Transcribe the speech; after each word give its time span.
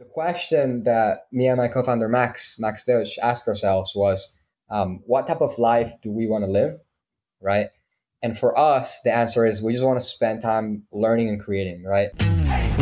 the 0.00 0.06
question 0.06 0.82
that 0.84 1.26
me 1.30 1.46
and 1.46 1.58
my 1.58 1.68
co-founder 1.68 2.08
Max 2.08 2.56
Max 2.58 2.84
Deutsch 2.84 3.18
asked 3.22 3.46
ourselves 3.46 3.92
was, 3.94 4.34
um, 4.70 5.02
what 5.04 5.26
type 5.26 5.42
of 5.42 5.58
life 5.58 5.90
do 6.00 6.10
we 6.10 6.26
want 6.26 6.42
to 6.42 6.50
live, 6.50 6.78
right? 7.42 7.66
And 8.22 8.36
for 8.36 8.58
us, 8.58 9.02
the 9.04 9.14
answer 9.14 9.44
is 9.44 9.62
we 9.62 9.72
just 9.72 9.84
want 9.84 10.00
to 10.00 10.04
spend 10.04 10.40
time 10.40 10.84
learning 10.90 11.28
and 11.28 11.38
creating, 11.38 11.84
right? 11.84 12.08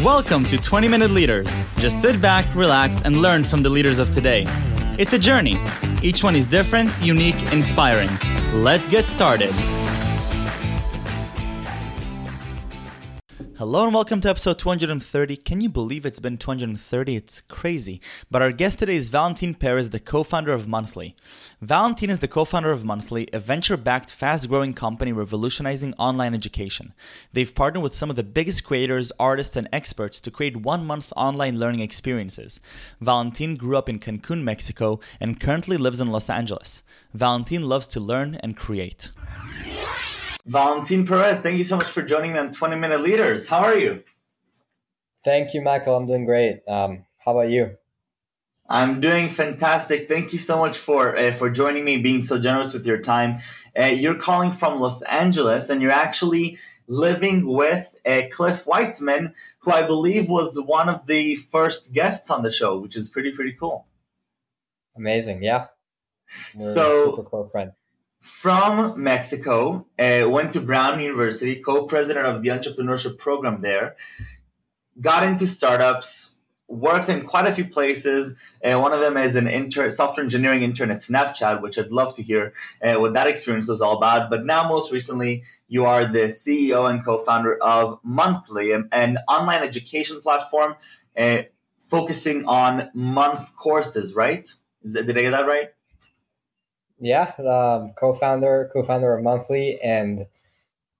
Welcome 0.05 0.45
to 0.45 0.59
20 0.59 0.87
Minute 0.87 1.11
Leaders. 1.11 1.51
Just 1.79 2.01
sit 2.01 2.23
back, 2.23 2.55
relax, 2.55 3.03
and 3.03 3.21
learn 3.21 3.43
from 3.43 3.63
the 3.63 3.69
leaders 3.69 3.99
of 3.99 4.13
today. 4.13 4.45
It's 4.97 5.13
a 5.13 5.19
journey. 5.19 5.61
Each 6.03 6.23
one 6.23 6.37
is 6.37 6.47
different, 6.47 6.91
unique, 7.03 7.53
inspiring. 7.53 8.11
Let's 8.53 8.89
get 8.89 9.07
started. 9.07 9.53
Hello 13.59 13.83
and 13.83 13.93
welcome 13.93 14.21
to 14.21 14.29
episode 14.29 14.57
230. 14.61 15.37
Can 15.39 15.61
you 15.61 15.69
believe 15.69 16.07
it's 16.07 16.21
been 16.21 16.39
230? 16.39 17.17
It's 17.17 17.41
crazy. 17.41 18.01
But 18.31 18.41
our 18.41 18.53
guest 18.53 18.79
today 18.79 18.95
is 18.95 19.09
Valentin 19.09 19.55
Perez, 19.55 19.91
the 19.91 19.99
co 19.99 20.23
founder 20.23 20.53
of 20.53 20.69
Monthly. 20.69 21.17
Valentin 21.61 22.09
is 22.09 22.21
the 22.21 22.29
co 22.29 22.45
founder 22.45 22.71
of 22.71 22.85
Monthly, 22.85 23.29
a 23.33 23.41
venture 23.41 23.77
backed, 23.77 24.13
fast 24.13 24.49
growing 24.49 24.75
company 24.75 25.11
revolutionizing 25.11 25.93
online 25.95 26.35
education. 26.35 26.95
They've 27.33 27.53
partnered 27.53 27.83
with 27.83 27.97
some 27.97 28.11
of 28.11 28.15
the 28.15 28.23
biggest 28.23 28.63
creators, 28.63 29.11
artists, 29.19 29.57
and 29.57 29.69
experts 29.73 30.21
to 30.21 30.31
create 30.31 30.55
one 30.55 30.87
month 30.87 31.13
online 31.17 31.59
learning 31.59 31.81
experiences. 31.81 32.61
Valentin 33.01 33.57
grew 33.57 33.77
up 33.77 33.89
in 33.89 33.99
Cancun, 33.99 34.45
Mexico, 34.45 35.01
and 35.19 35.41
currently 35.41 35.77
lives 35.77 36.01
in 36.01 36.07
Los 36.07 36.31
Angeles. 36.31 36.85
Valentin 37.13 37.63
loves 37.63 37.89
to 37.89 37.99
learn 37.99 38.37
and 38.37 38.57
create. 38.57 39.11
Valentin 40.49 41.07
Perez, 41.07 41.43
thank 41.43 41.59
you 41.59 41.65
so 41.65 41.77
much 41.77 41.89
for 41.89 42.01
joining 42.01 42.33
me 42.33 42.39
on 42.39 42.51
20 42.51 42.77
Minute 42.77 43.03
Leaders. 43.03 43.49
How 43.49 43.59
are 43.59 43.77
you? 43.77 44.03
Thank 45.23 45.53
you, 45.53 45.61
Michael. 45.61 45.95
I'm 45.95 46.07
doing 46.07 46.25
great. 46.25 46.63
Um, 46.67 47.05
how 47.19 47.33
about 47.33 47.51
you? 47.51 47.77
I'm 48.67 48.99
doing 49.03 49.29
fantastic. 49.29 50.09
Thank 50.09 50.33
you 50.33 50.39
so 50.39 50.59
much 50.59 50.79
for 50.79 51.15
uh, 51.15 51.33
for 51.33 51.51
joining 51.51 51.85
me, 51.85 51.99
being 51.99 52.23
so 52.23 52.39
generous 52.39 52.73
with 52.73 52.87
your 52.87 52.97
time. 52.97 53.41
Uh, 53.79 53.87
you're 53.87 54.15
calling 54.15 54.51
from 54.51 54.81
Los 54.81 55.03
Angeles, 55.03 55.69
and 55.69 55.83
you're 55.83 55.91
actually 55.91 56.57
living 56.87 57.47
with 57.47 57.95
uh, 58.07 58.23
Cliff 58.31 58.65
Weitzman, 58.65 59.35
who 59.61 59.73
I 59.73 59.83
believe 59.83 60.31
was 60.31 60.59
one 60.59 60.89
of 60.89 61.07
the 61.07 61.35
first 61.35 61.93
guests 61.93 62.31
on 62.31 62.43
the 62.43 62.51
show, 62.51 62.79
which 62.79 62.97
is 62.97 63.11
pretty 63.11 63.33
pretty 63.33 63.53
cool. 63.53 63.87
Amazing, 64.97 65.43
yeah. 65.43 65.67
We're 66.55 66.75
so 66.75 67.05
super 67.05 67.23
close 67.23 67.51
friend 67.51 67.73
from 68.21 69.03
Mexico, 69.03 69.87
uh, 69.99 70.29
went 70.29 70.53
to 70.53 70.61
Brown 70.61 71.01
University, 71.01 71.57
co 71.57 71.85
president 71.85 72.27
of 72.27 72.43
the 72.43 72.49
entrepreneurship 72.49 73.19
program 73.19 73.61
there, 73.61 73.97
got 75.01 75.23
into 75.23 75.47
startups, 75.47 76.37
worked 76.67 77.09
in 77.09 77.23
quite 77.23 77.47
a 77.47 77.53
few 77.53 77.67
places. 77.67 78.37
Uh, 78.63 78.79
one 78.79 78.93
of 78.93 79.01
them 79.01 79.17
is 79.17 79.37
an 79.37 79.49
inter- 79.49 79.89
software 79.89 80.25
engineering 80.25 80.63
intern 80.63 80.91
at 80.91 80.99
Snapchat, 80.99 81.63
which 81.63 81.79
I'd 81.79 81.93
love 81.93 82.15
to 82.17 82.23
hear 82.23 82.53
uh, 82.83 82.95
what 82.95 83.15
that 83.15 83.27
experience 83.27 83.69
was 83.69 83.81
all 83.81 83.97
about. 83.97 84.31
But 84.31 84.45
now, 84.45 84.69
most 84.69 84.93
recently, 84.93 85.45
you 85.69 85.85
are 85.87 86.05
the 86.05 86.25
CEO 86.25 86.91
and 86.91 87.05
co 87.05 87.19
founder 87.19 87.57
of 87.63 87.99
Monthly, 88.03 88.73
an, 88.73 88.89
an 88.93 89.19
online 89.29 89.63
education 89.63 90.21
platform 90.21 90.75
uh, 91.17 91.43
focusing 91.79 92.45
on 92.47 92.91
month 92.93 93.57
courses, 93.57 94.15
right? 94.15 94.47
That, 94.83 95.07
did 95.07 95.17
I 95.17 95.23
get 95.23 95.31
that 95.31 95.47
right? 95.47 95.71
Yeah, 97.01 97.33
um, 97.39 97.93
co-founder, 97.95 98.71
co-founder 98.73 99.15
of 99.17 99.23
Monthly, 99.23 99.79
and 99.81 100.27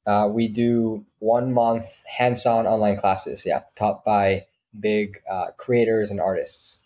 uh, 0.07 0.29
we 0.33 0.49
do 0.49 1.07
one 1.21 1.53
month 1.55 2.05
hands-on 2.07 2.67
online 2.67 2.97
classes. 2.99 3.45
Yeah, 3.47 3.63
taught 3.77 4.05
by 4.05 4.47
big 4.79 5.23
uh, 5.31 5.53
creators 5.59 6.11
and 6.11 6.21
artists. 6.21 6.85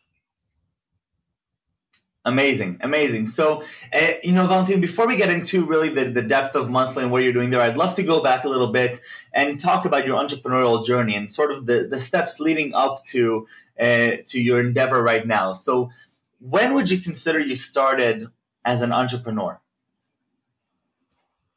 Amazing, 2.24 2.78
amazing. 2.82 3.26
So, 3.26 3.64
uh, 3.92 4.12
you 4.22 4.30
know, 4.30 4.46
Valentin, 4.46 4.80
before 4.80 5.08
we 5.08 5.16
get 5.16 5.28
into 5.28 5.64
really 5.64 5.88
the, 5.88 6.04
the 6.04 6.22
depth 6.22 6.54
of 6.54 6.70
monthly 6.70 7.02
and 7.02 7.10
what 7.10 7.24
you're 7.24 7.32
doing 7.32 7.50
there, 7.50 7.60
I'd 7.60 7.76
love 7.76 7.96
to 7.96 8.04
go 8.04 8.22
back 8.22 8.44
a 8.44 8.48
little 8.48 8.68
bit 8.70 9.00
and 9.34 9.58
talk 9.58 9.84
about 9.86 10.06
your 10.06 10.16
entrepreneurial 10.16 10.84
journey 10.84 11.16
and 11.16 11.28
sort 11.28 11.50
of 11.50 11.66
the, 11.66 11.88
the 11.90 11.98
steps 11.98 12.38
leading 12.38 12.74
up 12.74 13.04
to 13.06 13.48
uh, 13.80 14.12
to 14.26 14.40
your 14.40 14.60
endeavor 14.60 15.02
right 15.02 15.26
now. 15.26 15.52
So, 15.52 15.90
when 16.38 16.74
would 16.74 16.90
you 16.90 16.98
consider 17.00 17.40
you 17.40 17.56
started 17.56 18.28
as 18.64 18.82
an 18.82 18.92
entrepreneur? 18.92 19.60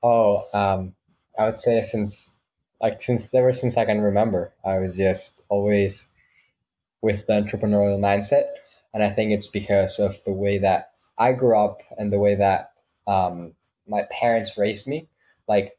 Oh, 0.03 0.43
um, 0.53 0.95
I 1.38 1.45
would 1.45 1.57
say 1.57 1.81
since 1.81 2.39
like 2.81 3.01
since 3.01 3.33
ever 3.33 3.53
since 3.53 3.77
I 3.77 3.85
can 3.85 4.01
remember, 4.01 4.53
I 4.63 4.77
was 4.77 4.97
just 4.97 5.41
always 5.49 6.09
with 7.01 7.25
the 7.27 7.33
entrepreneurial 7.33 7.99
mindset, 7.99 8.45
and 8.93 9.03
I 9.03 9.09
think 9.09 9.31
it's 9.31 9.47
because 9.47 9.99
of 9.99 10.23
the 10.25 10.33
way 10.33 10.57
that 10.59 10.91
I 11.17 11.33
grew 11.33 11.57
up 11.57 11.81
and 11.97 12.11
the 12.11 12.19
way 12.19 12.35
that 12.35 12.73
um, 13.07 13.53
my 13.87 14.03
parents 14.11 14.57
raised 14.57 14.87
me. 14.87 15.07
Like 15.47 15.77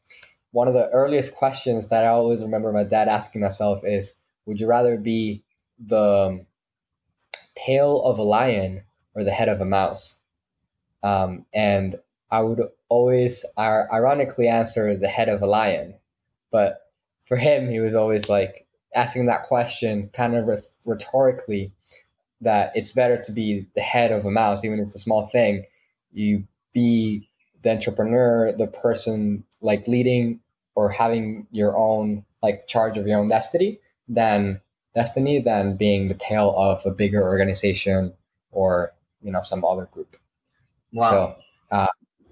one 0.51 0.67
of 0.67 0.73
the 0.73 0.89
earliest 0.89 1.35
questions 1.35 1.89
that 1.89 2.03
I 2.03 2.07
always 2.07 2.41
remember 2.41 2.71
my 2.71 2.83
dad 2.83 3.07
asking 3.07 3.41
myself 3.41 3.81
is, 3.83 4.15
"Would 4.45 4.59
you 4.59 4.67
rather 4.67 4.97
be 4.97 5.43
the 5.79 6.45
tail 7.55 8.01
of 8.03 8.17
a 8.17 8.23
lion 8.23 8.83
or 9.13 9.23
the 9.23 9.31
head 9.31 9.49
of 9.49 9.61
a 9.61 9.65
mouse?" 9.65 10.16
Um, 11.03 11.45
and 11.53 11.95
I 12.31 12.41
would 12.41 12.59
always 12.89 13.45
ironically 13.57 14.47
answer 14.47 14.95
the 14.95 15.07
head 15.07 15.29
of 15.29 15.41
a 15.41 15.45
lion. 15.45 15.95
But 16.51 16.81
for 17.23 17.37
him, 17.37 17.69
he 17.69 17.79
was 17.79 17.95
always 17.95 18.29
like 18.29 18.65
asking 18.95 19.25
that 19.25 19.43
question 19.43 20.09
kind 20.13 20.35
of 20.35 20.49
rhetorically 20.85 21.71
that 22.41 22.71
it's 22.75 22.91
better 22.91 23.17
to 23.17 23.31
be 23.31 23.67
the 23.75 23.81
head 23.81 24.11
of 24.11 24.25
a 24.25 24.31
mouse, 24.31 24.63
even 24.63 24.79
if 24.79 24.83
it's 24.83 24.95
a 24.95 24.99
small 24.99 25.27
thing. 25.27 25.65
You 26.11 26.43
be 26.73 27.29
the 27.63 27.71
entrepreneur, 27.71 28.51
the 28.51 28.67
person 28.67 29.43
like 29.61 29.87
leading 29.87 30.39
or 30.75 30.89
having 30.89 31.47
your 31.51 31.75
own 31.75 32.23
like 32.43 32.67
charge 32.67 32.97
of 32.97 33.07
your 33.07 33.19
own 33.19 33.27
destiny 33.27 33.79
than 34.07 34.61
destiny 34.93 35.39
than 35.39 35.75
being 35.75 36.07
the 36.07 36.13
tail 36.13 36.53
of 36.55 36.85
a 36.85 36.91
bigger 36.91 37.23
organization 37.23 38.13
or 38.51 38.93
you 39.21 39.31
know 39.31 39.41
some 39.41 39.65
other 39.65 39.85
group. 39.85 40.17
Wow. 40.93 41.09
So, 41.09 41.35
uh, 41.71 41.87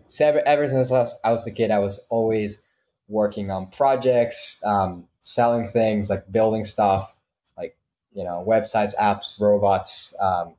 so 0.07 0.25
ever, 0.25 0.41
ever 0.45 0.67
since 0.67 0.91
I 1.23 1.31
was 1.31 1.47
a 1.47 1.51
kid, 1.51 1.71
I 1.71 1.79
was 1.79 1.99
always 2.09 2.61
working 3.07 3.51
on 3.51 3.67
projects, 3.67 4.63
um, 4.65 5.07
selling 5.23 5.65
things, 5.65 6.09
like 6.09 6.31
building 6.31 6.63
stuff, 6.63 7.15
like, 7.57 7.77
you 8.13 8.23
know, 8.23 8.45
websites, 8.47 8.95
apps, 8.95 9.39
robots, 9.39 10.15
um, 10.21 10.55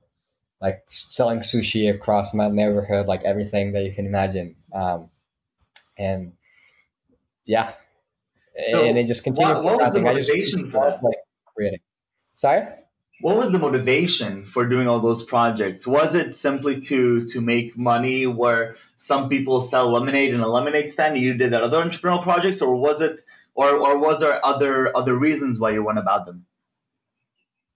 like 0.60 0.82
selling 0.86 1.40
sushi 1.40 1.92
across 1.92 2.34
my 2.34 2.48
neighborhood, 2.48 3.06
like 3.06 3.22
everything 3.24 3.72
that 3.72 3.84
you 3.84 3.92
can 3.92 4.06
imagine. 4.06 4.56
Um, 4.72 5.10
and 5.98 6.32
yeah, 7.44 7.72
so 8.70 8.84
and 8.84 8.98
it 8.98 9.06
just 9.06 9.24
continued. 9.24 9.54
What, 9.54 9.64
what 9.64 9.80
was 9.80 9.94
the 9.94 10.00
motivation 10.00 10.66
for 10.66 10.84
that? 10.84 11.02
Like, 11.02 11.16
creating. 11.54 11.80
Sorry? 12.34 12.66
What 13.20 13.36
was 13.36 13.50
the 13.50 13.58
motivation 13.58 14.44
for 14.44 14.66
doing 14.66 14.88
all 14.88 15.00
those 15.00 15.22
projects? 15.22 15.86
Was 15.86 16.14
it 16.14 16.34
simply 16.34 16.80
to 16.80 17.26
to 17.28 17.40
make 17.40 17.76
money 17.76 18.26
where 18.26 18.76
some 18.96 19.28
people 19.28 19.60
sell 19.60 19.90
lemonade 19.90 20.34
in 20.34 20.40
a 20.40 20.48
lemonade 20.48 20.90
stand 20.90 21.18
you 21.18 21.34
did 21.34 21.52
that 21.52 21.62
other 21.62 21.82
entrepreneurial 21.82 22.22
projects 22.22 22.60
or 22.60 22.76
was 22.76 23.00
it 23.00 23.22
or 23.54 23.70
or 23.70 23.98
was 23.98 24.20
there 24.20 24.44
other 24.44 24.94
other 24.96 25.14
reasons 25.14 25.58
why 25.58 25.70
you 25.70 25.82
went 25.82 25.98
about 25.98 26.26
them? 26.26 26.46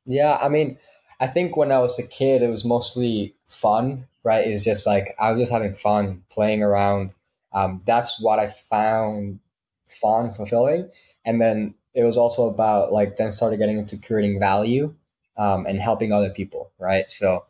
Yeah 0.04 0.38
i 0.40 0.48
mean 0.48 0.78
i 1.20 1.26
think 1.26 1.56
when 1.56 1.72
i 1.72 1.78
was 1.78 1.98
a 1.98 2.06
kid 2.06 2.42
it 2.42 2.48
was 2.48 2.64
mostly 2.64 3.34
fun 3.48 4.06
right? 4.22 4.46
It's 4.46 4.64
just 4.64 4.86
like 4.86 5.14
i 5.18 5.30
was 5.30 5.40
just 5.40 5.52
having 5.52 5.74
fun 5.74 6.22
playing 6.28 6.62
around. 6.62 7.14
Um, 7.52 7.82
that's 7.86 8.20
what 8.22 8.38
i 8.38 8.48
found 8.48 9.40
fun 9.86 10.32
fulfilling. 10.32 10.90
And 11.24 11.40
then 11.40 11.74
it 11.94 12.04
was 12.04 12.16
also 12.16 12.48
about 12.48 12.92
like 12.92 13.16
then 13.16 13.32
started 13.32 13.58
getting 13.58 13.78
into 13.78 13.98
creating 13.98 14.38
value 14.38 14.94
um, 15.36 15.66
and 15.66 15.80
helping 15.80 16.12
other 16.12 16.30
people, 16.30 16.70
right? 16.78 17.10
So 17.10 17.44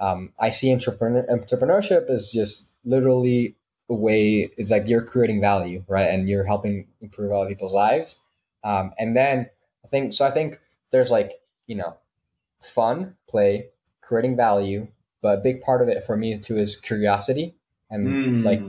um, 0.00 0.32
I 0.38 0.50
see 0.50 0.72
entrepreneur, 0.72 1.24
entrepreneurship 1.30 2.10
is 2.10 2.32
just 2.32 2.70
literally 2.84 3.56
a 3.88 3.94
way, 3.94 4.50
it's 4.56 4.70
like 4.70 4.84
you're 4.86 5.02
creating 5.04 5.40
value, 5.40 5.84
right? 5.88 6.08
And 6.08 6.28
you're 6.28 6.44
helping 6.44 6.86
improve 7.00 7.32
other 7.32 7.48
people's 7.48 7.72
lives. 7.72 8.20
Um, 8.64 8.92
and 8.98 9.16
then 9.16 9.48
I 9.84 9.88
think, 9.88 10.12
so 10.12 10.26
I 10.26 10.30
think 10.30 10.60
there's 10.90 11.10
like, 11.10 11.32
you 11.66 11.76
know, 11.76 11.96
fun, 12.62 13.16
play, 13.28 13.68
creating 14.00 14.36
value, 14.36 14.88
but 15.22 15.38
a 15.38 15.40
big 15.40 15.60
part 15.60 15.82
of 15.82 15.88
it 15.88 16.04
for 16.04 16.16
me 16.16 16.38
too 16.38 16.58
is 16.58 16.80
curiosity 16.80 17.54
and 17.90 18.06
mm. 18.06 18.44
like 18.44 18.62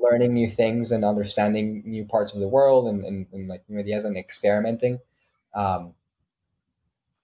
learning 0.00 0.34
new 0.34 0.48
things 0.48 0.92
and 0.92 1.04
understanding 1.04 1.82
new 1.86 2.04
parts 2.04 2.32
of 2.32 2.40
the 2.40 2.48
world 2.48 2.86
and, 2.86 3.04
and, 3.04 3.26
and 3.32 3.48
like 3.48 3.62
new 3.68 3.78
ideas 3.78 4.04
and 4.04 4.16
experimenting. 4.16 5.00
Um, 5.54 5.94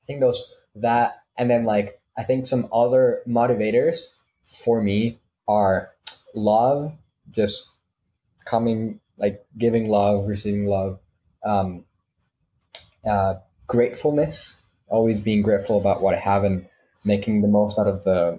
I 0.02 0.06
think 0.06 0.20
those 0.20 0.55
that 0.75 1.22
and 1.38 1.50
then 1.50 1.64
like 1.64 2.00
i 2.19 2.22
think 2.22 2.46
some 2.46 2.69
other 2.72 3.22
motivators 3.26 4.17
for 4.44 4.82
me 4.82 5.19
are 5.49 5.90
love 6.34 6.93
just 7.31 7.72
coming 8.44 9.00
like 9.19 9.44
giving 9.58 9.88
love 9.88 10.26
receiving 10.26 10.67
love 10.67 10.99
um, 11.44 11.84
uh, 13.08 13.34
gratefulness 13.67 14.61
always 14.90 15.20
being 15.20 15.40
grateful 15.40 15.81
about 15.81 16.02
what 16.02 16.14
I 16.14 16.19
have 16.19 16.44
and 16.44 16.67
making 17.05 17.40
the 17.40 17.49
most 17.49 17.78
out 17.78 17.87
of 17.87 18.05
the 18.05 18.38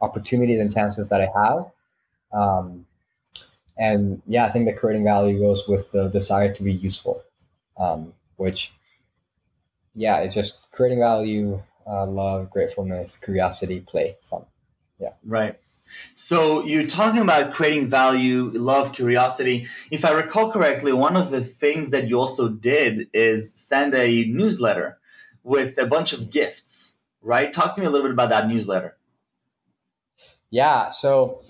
opportunities 0.00 0.60
and 0.60 0.72
chances 0.72 1.08
that 1.08 1.20
I 1.20 1.28
have. 1.34 1.70
Um, 2.32 2.86
and 3.76 4.22
yeah, 4.26 4.44
I 4.44 4.50
think 4.50 4.66
that 4.66 4.78
creating 4.78 5.04
value 5.04 5.38
goes 5.40 5.66
with 5.66 5.90
the 5.90 6.08
desire 6.08 6.52
to 6.52 6.62
be 6.62 6.72
useful, 6.72 7.22
um, 7.78 8.12
which, 8.36 8.72
yeah, 9.96 10.18
it's 10.18 10.34
just 10.34 10.70
creating 10.72 10.98
value, 10.98 11.62
uh, 11.86 12.06
love, 12.06 12.50
gratefulness, 12.50 13.16
curiosity, 13.16 13.80
play, 13.80 14.16
fun. 14.22 14.44
Yeah. 15.00 15.14
Right. 15.24 15.58
So 16.12 16.64
you're 16.64 16.84
talking 16.84 17.22
about 17.22 17.54
creating 17.54 17.88
value, 17.88 18.50
love, 18.52 18.92
curiosity. 18.92 19.66
If 19.90 20.04
I 20.04 20.10
recall 20.10 20.52
correctly, 20.52 20.92
one 20.92 21.16
of 21.16 21.30
the 21.30 21.42
things 21.42 21.90
that 21.90 22.08
you 22.08 22.18
also 22.18 22.48
did 22.48 23.08
is 23.14 23.52
send 23.56 23.94
a 23.94 24.24
newsletter 24.24 24.98
with 25.42 25.78
a 25.78 25.86
bunch 25.86 26.12
of 26.12 26.30
gifts, 26.30 26.98
right? 27.22 27.52
Talk 27.52 27.74
to 27.76 27.80
me 27.80 27.86
a 27.86 27.90
little 27.90 28.06
bit 28.06 28.12
about 28.12 28.28
that 28.30 28.48
newsletter. 28.48 28.96
Yeah. 30.50 30.90
So, 30.90 31.42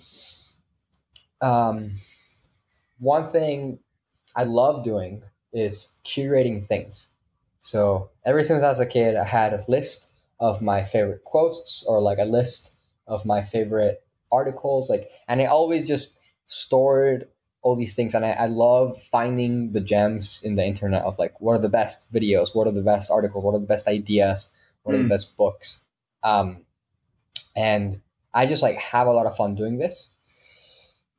um, 1.41 1.93
one 2.99 3.31
thing 3.31 3.81
I 4.37 4.45
love 4.45 4.85
doing 4.85 5.25
is 5.53 6.01
curating 6.05 6.65
things. 6.65 7.09
So, 7.67 8.11
ever 8.25 8.45
since 8.45 8.63
I 8.63 8.69
was 8.69 8.79
a 8.79 8.87
kid, 8.87 9.17
I 9.17 9.25
had 9.25 9.53
a 9.53 9.65
list 9.67 10.09
of 10.39 10.63
my 10.63 10.85
favorite 10.85 11.25
quotes 11.25 11.85
or 11.89 12.01
like 12.01 12.19
a 12.19 12.25
list 12.25 12.77
of 13.09 13.27
my 13.27 13.43
favorite 13.43 14.05
articles 14.33 14.91
like 14.91 15.11
and 15.29 15.41
i 15.41 15.47
always 15.47 15.87
just 15.87 16.19
stored 16.47 17.29
all 17.63 17.75
these 17.75 17.95
things 17.95 18.15
and 18.15 18.25
I, 18.25 18.31
I 18.31 18.47
love 18.47 19.01
finding 19.01 19.73
the 19.73 19.81
gems 19.81 20.43
in 20.45 20.55
the 20.55 20.65
internet 20.65 21.03
of 21.03 21.19
like 21.19 21.41
what 21.41 21.55
are 21.55 21.63
the 21.63 21.69
best 21.69 22.13
videos 22.13 22.55
what 22.55 22.67
are 22.67 22.73
the 22.73 22.83
best 22.83 23.11
articles 23.11 23.43
what 23.43 23.55
are 23.55 23.61
the 23.61 23.67
best 23.67 23.89
ideas 23.89 24.53
what 24.83 24.95
are 24.95 24.99
the 24.99 25.05
hmm. 25.05 25.09
best 25.09 25.37
books 25.37 25.85
um 26.23 26.65
and 27.57 28.01
i 28.35 28.47
just 28.47 28.63
like 28.63 28.77
have 28.77 29.07
a 29.07 29.13
lot 29.13 29.27
of 29.27 29.37
fun 29.37 29.55
doing 29.55 29.79
this 29.79 30.15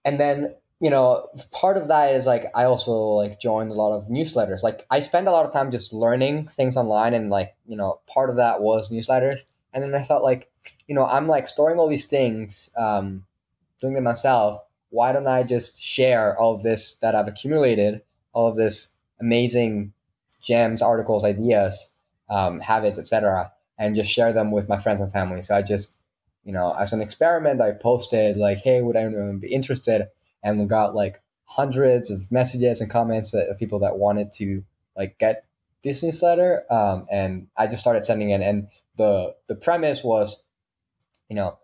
and 0.06 0.20
then 0.20 0.54
you 0.80 0.90
know 0.90 1.28
part 1.52 1.78
of 1.78 1.88
that 1.88 2.14
is 2.14 2.28
like 2.28 2.46
i 2.54 2.64
also 2.64 2.92
like 2.92 3.40
joined 3.40 3.72
a 3.72 3.74
lot 3.74 3.96
of 3.96 4.08
newsletters 4.10 4.62
like 4.62 4.86
i 4.92 5.00
spend 5.00 5.28
a 5.28 5.32
lot 5.32 5.46
of 5.46 5.52
time 5.52 5.72
just 5.72 5.92
learning 5.92 6.48
things 6.48 6.78
online 6.78 7.14
and 7.14 7.30
like 7.30 7.56
you 7.66 7.76
know 7.76 8.00
part 8.08 8.30
of 8.30 8.36
that 8.36 8.62
was 8.62 8.92
newsletters 8.92 9.46
and 9.74 9.84
then 9.84 9.96
i 9.96 10.02
thought 10.02 10.24
like 10.24 10.52
you 10.88 10.96
know, 10.96 11.06
I'm 11.06 11.28
like 11.28 11.48
storing 11.48 11.80
all 11.80 11.88
these 11.88 12.08
things, 12.08 12.70
um, 12.78 13.26
doing 13.80 13.94
them 13.94 14.06
myself. 14.06 14.58
Why 14.90 15.12
don't 15.12 15.28
I 15.28 15.44
just 15.44 15.82
share 15.82 16.38
all 16.40 16.56
of 16.56 16.64
this 16.64 16.96
that 16.98 17.14
I've 17.14 17.28
accumulated, 17.28 18.02
all 18.34 18.48
of 18.48 18.56
this 18.56 18.90
amazing 19.20 19.94
gems, 20.42 20.82
articles, 20.82 21.26
ideas, 21.26 21.94
um, 22.30 22.60
habits, 22.60 22.98
etc., 22.98 23.52
and 23.78 23.96
just 23.96 24.12
share 24.12 24.34
them 24.34 24.52
with 24.52 24.70
my 24.70 24.78
friends 24.78 25.02
and 25.02 25.12
family. 25.12 25.42
So 25.42 25.56
I 25.56 25.62
just, 25.62 25.98
you 26.44 26.54
know, 26.54 26.74
as 26.80 26.94
an 26.94 27.02
experiment, 27.02 27.62
I 27.62 27.74
posted 27.74 28.38
like, 28.38 28.60
"Hey, 28.60 28.82
would 28.82 28.96
anyone 28.96 29.40
be 29.40 29.52
interested?" 29.54 30.08
And 30.48 30.70
got 30.70 30.96
like 30.96 31.22
hundreds 31.46 32.10
of 32.10 32.32
messages 32.32 32.82
and 32.82 32.90
comments 32.90 33.34
of 33.34 33.58
people 33.58 33.80
that 33.80 33.98
wanted 33.98 34.32
to 34.34 34.64
like 34.96 35.18
get 35.20 35.46
this 35.84 36.04
newsletter. 36.04 36.64
Um, 36.72 37.06
and 37.12 37.48
I 37.58 37.68
just 37.68 37.82
started 37.82 38.06
sending 38.06 38.30
it, 38.30 38.42
and 38.42 38.68
the 38.98 39.36
the 39.48 39.56
premise 39.56 40.04
was 40.04 40.42
you 41.30 41.36
know, 41.36 41.58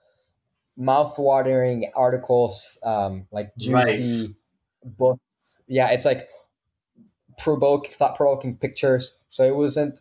mouth-watering 0.77 1.91
articles, 1.95 2.77
um, 2.83 3.27
like 3.31 3.55
juicy 3.57 4.27
right. 4.27 4.97
books. 4.97 5.21
Yeah, 5.67 5.89
it's 5.89 6.05
like 6.05 6.27
provoke 7.37 7.87
thought-provoking 7.87 8.57
pictures. 8.57 9.17
So 9.29 9.43
it 9.45 9.55
wasn't. 9.55 9.99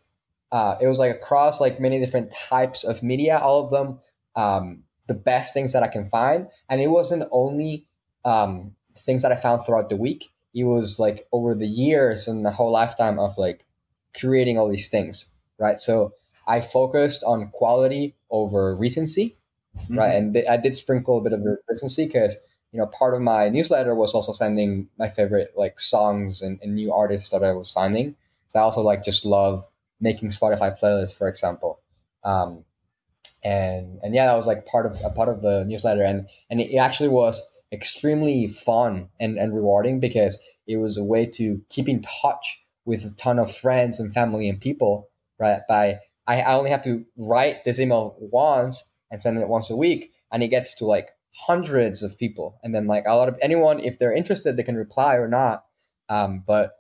Uh, 0.50 0.76
it 0.80 0.86
was 0.86 0.98
like 0.98 1.14
across 1.14 1.60
like 1.60 1.80
many 1.80 1.98
different 1.98 2.30
types 2.30 2.84
of 2.84 3.02
media, 3.02 3.38
all 3.38 3.64
of 3.64 3.70
them 3.70 4.00
um, 4.36 4.82
the 5.06 5.14
best 5.14 5.54
things 5.54 5.72
that 5.72 5.82
I 5.82 5.88
can 5.88 6.08
find, 6.08 6.48
and 6.68 6.80
it 6.80 6.88
wasn't 6.88 7.28
only 7.30 7.86
um, 8.24 8.74
things 8.96 9.22
that 9.22 9.32
I 9.32 9.36
found 9.36 9.64
throughout 9.64 9.88
the 9.88 9.96
week. 9.96 10.30
It 10.54 10.64
was 10.64 10.98
like 10.98 11.26
over 11.32 11.54
the 11.54 11.66
years 11.66 12.28
and 12.28 12.44
the 12.44 12.50
whole 12.50 12.70
lifetime 12.70 13.18
of 13.18 13.38
like 13.38 13.64
creating 14.18 14.58
all 14.58 14.68
these 14.68 14.88
things, 14.88 15.32
right? 15.58 15.80
So 15.80 16.12
I 16.46 16.60
focused 16.60 17.24
on 17.24 17.48
quality 17.48 18.14
over 18.30 18.74
recency 18.74 19.36
mm-hmm. 19.76 19.98
right? 19.98 20.14
And 20.14 20.34
th- 20.34 20.46
I 20.48 20.56
did 20.56 20.76
sprinkle 20.76 21.18
a 21.18 21.20
bit 21.20 21.32
of 21.32 21.44
recency 21.68 22.06
because 22.06 22.36
you 22.72 22.78
know 22.78 22.86
part 22.86 23.14
of 23.14 23.20
my 23.20 23.48
newsletter 23.48 23.94
was 23.94 24.14
also 24.14 24.32
sending 24.32 24.88
my 24.98 25.08
favorite 25.08 25.52
like 25.56 25.78
songs 25.78 26.42
and, 26.42 26.58
and 26.62 26.74
new 26.74 26.92
artists 26.92 27.30
that 27.30 27.44
I 27.44 27.52
was 27.52 27.70
finding. 27.70 28.16
So 28.48 28.60
I 28.60 28.62
also 28.62 28.82
like 28.82 29.02
just 29.02 29.24
love 29.24 29.66
making 30.00 30.28
Spotify 30.28 30.78
playlists, 30.78 31.16
for 31.16 31.28
example. 31.28 31.80
Um, 32.24 32.64
and 33.44 33.98
and 34.02 34.14
yeah, 34.14 34.26
that 34.26 34.36
was 34.36 34.46
like 34.46 34.66
part 34.66 34.86
of 34.86 34.96
a 35.04 35.10
part 35.10 35.28
of 35.28 35.42
the 35.42 35.64
newsletter, 35.64 36.04
and 36.04 36.28
and 36.50 36.60
it 36.60 36.76
actually 36.76 37.08
was 37.08 37.48
extremely 37.72 38.46
fun 38.46 39.08
and, 39.18 39.38
and 39.38 39.54
rewarding 39.54 39.98
because 40.00 40.38
it 40.66 40.76
was 40.76 40.96
a 40.96 41.04
way 41.04 41.26
to 41.26 41.60
keep 41.70 41.88
in 41.88 42.02
touch 42.22 42.64
with 42.84 43.04
a 43.04 43.14
ton 43.16 43.38
of 43.38 43.54
friends 43.54 43.98
and 43.98 44.12
family 44.12 44.48
and 44.48 44.60
people 44.60 45.08
right? 45.42 45.60
By 45.68 45.98
I, 46.26 46.40
I 46.40 46.54
only 46.54 46.70
have 46.70 46.84
to 46.84 47.04
write 47.18 47.64
this 47.64 47.80
email 47.80 48.16
once 48.18 48.84
and 49.10 49.22
send 49.22 49.38
it 49.38 49.48
once 49.48 49.68
a 49.68 49.76
week 49.76 50.12
and 50.30 50.42
it 50.42 50.48
gets 50.48 50.74
to 50.76 50.86
like 50.86 51.10
hundreds 51.34 52.02
of 52.02 52.16
people. 52.16 52.58
And 52.62 52.74
then 52.74 52.86
like 52.86 53.04
a 53.06 53.16
lot 53.16 53.28
of 53.28 53.38
anyone 53.42 53.80
if 53.80 53.98
they're 53.98 54.14
interested 54.14 54.56
they 54.56 54.62
can 54.62 54.76
reply 54.76 55.16
or 55.16 55.28
not. 55.28 55.64
Um, 56.08 56.42
but 56.46 56.72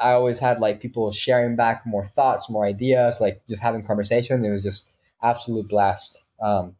i 0.00 0.12
always 0.12 0.38
had 0.38 0.60
like 0.60 0.80
people 0.80 1.10
sharing 1.10 1.56
back 1.56 1.84
more 1.84 2.06
thoughts 2.06 2.48
more 2.48 2.64
ideas 2.64 3.20
like 3.20 3.42
just 3.48 3.60
having 3.60 3.84
conversation 3.84 4.44
it 4.44 4.50
was 4.50 4.62
just 4.62 4.88
absolute 5.24 5.68
blast. 5.68 6.24
Um, 6.40 6.76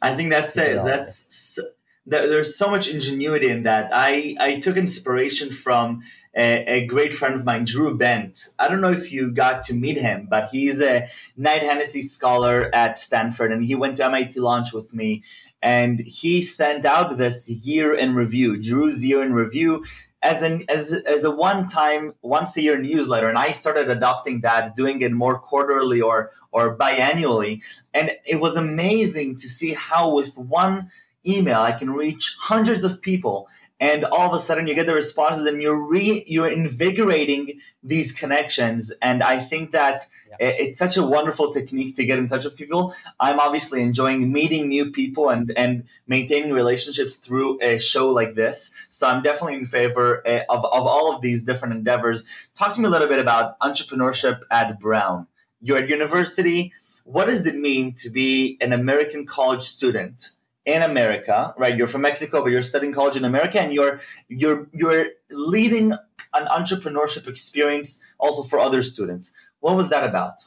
i 0.00 0.14
think 0.14 0.30
that's 0.30 0.56
it 0.56 0.76
that's 0.84 1.58
there's 2.04 2.56
so 2.56 2.68
much 2.70 2.88
ingenuity 2.88 3.48
in 3.48 3.62
that 3.62 3.88
i 3.92 4.34
i 4.40 4.58
took 4.58 4.76
inspiration 4.76 5.50
from 5.50 6.02
a, 6.34 6.64
a, 6.66 6.86
great 6.86 7.12
friend 7.12 7.34
of 7.34 7.44
mine, 7.44 7.64
Drew 7.64 7.96
Bent. 7.96 8.48
I 8.58 8.68
don't 8.68 8.80
know 8.80 8.92
if 8.92 9.12
you 9.12 9.30
got 9.30 9.62
to 9.64 9.74
meet 9.74 9.98
him, 9.98 10.26
but 10.30 10.48
he's 10.48 10.80
a 10.80 11.06
Knight 11.36 11.62
Hennessy 11.62 12.02
scholar 12.02 12.70
at 12.74 12.98
Stanford, 12.98 13.52
and 13.52 13.64
he 13.64 13.74
went 13.74 13.96
to 13.96 14.06
MIT 14.06 14.40
launch 14.40 14.72
with 14.72 14.94
me. 14.94 15.22
And 15.60 16.00
he 16.00 16.42
sent 16.42 16.84
out 16.84 17.18
this 17.18 17.48
year 17.48 17.94
in 17.94 18.14
review, 18.14 18.56
Drew's 18.56 19.04
year 19.04 19.22
in 19.22 19.32
review, 19.32 19.84
as 20.22 20.42
an 20.42 20.64
as 20.68 20.92
as 20.92 21.24
a 21.24 21.30
one 21.30 21.66
time, 21.66 22.14
once 22.22 22.56
a 22.56 22.62
year 22.62 22.78
newsletter. 22.78 23.28
And 23.28 23.38
I 23.38 23.50
started 23.50 23.90
adopting 23.90 24.40
that, 24.40 24.74
doing 24.74 25.02
it 25.02 25.12
more 25.12 25.38
quarterly 25.38 26.00
or 26.00 26.30
or 26.50 26.76
biannually. 26.76 27.62
And 27.92 28.12
it 28.24 28.36
was 28.36 28.56
amazing 28.56 29.36
to 29.36 29.48
see 29.48 29.74
how 29.74 30.14
with 30.14 30.36
one 30.36 30.90
email 31.26 31.60
I 31.60 31.72
can 31.72 31.90
reach 31.90 32.36
hundreds 32.38 32.84
of 32.84 33.00
people 33.02 33.48
and 33.82 34.04
all 34.04 34.28
of 34.28 34.32
a 34.32 34.38
sudden 34.38 34.68
you 34.68 34.76
get 34.76 34.86
the 34.86 34.94
responses 34.94 35.44
and 35.44 35.60
you're 35.60 35.76
re 35.76 36.22
you're 36.28 36.48
invigorating 36.48 37.60
these 37.82 38.12
connections. 38.12 38.92
And 39.02 39.24
i 39.24 39.40
think 39.40 39.72
that 39.72 40.06
yeah. 40.30 40.36
it's 40.66 40.78
such 40.78 40.96
a 40.96 41.02
wonderful 41.02 41.52
technique 41.52 41.96
to 41.96 42.04
get 42.04 42.16
in 42.16 42.28
touch 42.28 42.44
with 42.44 42.56
people. 42.56 42.94
I'm 43.18 43.40
obviously 43.40 43.82
enjoying 43.82 44.30
meeting 44.30 44.68
new 44.68 44.92
people 44.92 45.30
and 45.30 45.50
and 45.56 45.82
maintaining 46.06 46.52
relationships 46.52 47.16
through 47.16 47.58
a 47.60 47.80
show 47.80 48.08
like 48.08 48.36
this. 48.36 48.72
So 48.88 49.08
i'm 49.08 49.20
definitely 49.20 49.56
in 49.56 49.66
favor 49.66 50.22
eh, 50.24 50.44
of, 50.48 50.64
of 50.64 50.86
all 50.92 51.12
of 51.12 51.20
these 51.20 51.42
different 51.42 51.74
endeavors. 51.74 52.24
Talk 52.54 52.72
to 52.74 52.80
me 52.80 52.86
a 52.86 52.90
little 52.90 53.08
bit 53.08 53.18
about 53.18 53.58
entrepreneurship 53.58 54.38
at 54.48 54.78
brown. 54.78 55.26
You're 55.60 55.78
at 55.78 55.88
university. 55.88 56.72
What 57.04 57.24
does 57.24 57.48
it 57.48 57.56
mean 57.56 57.94
to 57.94 58.10
be 58.10 58.58
an 58.60 58.72
american 58.72 59.26
college 59.26 59.62
student 59.62 60.36
in 60.64 60.82
America, 60.82 61.54
right? 61.58 61.76
You're 61.76 61.86
from 61.86 62.02
Mexico, 62.02 62.42
but 62.42 62.50
you're 62.50 62.62
studying 62.62 62.92
college 62.92 63.16
in 63.16 63.24
America, 63.24 63.60
and 63.60 63.72
you're 63.72 64.00
you're 64.28 64.68
you're 64.72 65.06
leading 65.30 65.92
an 66.34 66.46
entrepreneurship 66.46 67.28
experience 67.28 68.02
also 68.18 68.42
for 68.42 68.58
other 68.58 68.82
students. 68.82 69.32
What 69.60 69.76
was 69.76 69.90
that 69.90 70.04
about? 70.04 70.46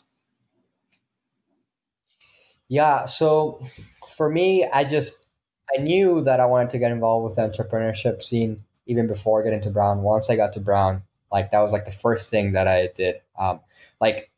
Yeah, 2.68 3.06
so 3.06 3.64
for 4.08 4.30
me, 4.30 4.66
I 4.66 4.86
just 4.86 5.28
I 5.76 5.82
knew 5.82 6.22
that 6.22 6.40
I 6.40 6.46
wanted 6.46 6.70
to 6.72 6.80
get 6.80 6.92
involved 6.92 7.30
with 7.30 7.36
the 7.36 7.50
entrepreneurship 7.50 8.24
scene 8.24 8.64
even 8.88 9.08
before 9.08 9.44
getting 9.44 9.62
to 9.62 9.70
Brown. 9.70 10.02
Once 10.02 10.30
I 10.30 10.36
got 10.36 10.54
to 10.54 10.60
Brown, 10.60 11.04
like 11.32 11.52
that 11.52 11.60
was 11.60 11.74
like 11.74 11.86
the 11.86 11.92
first 11.92 12.32
thing 12.32 12.54
that 12.54 12.68
I 12.68 12.90
did. 12.96 13.22
Um, 13.38 13.60
like 14.00 14.32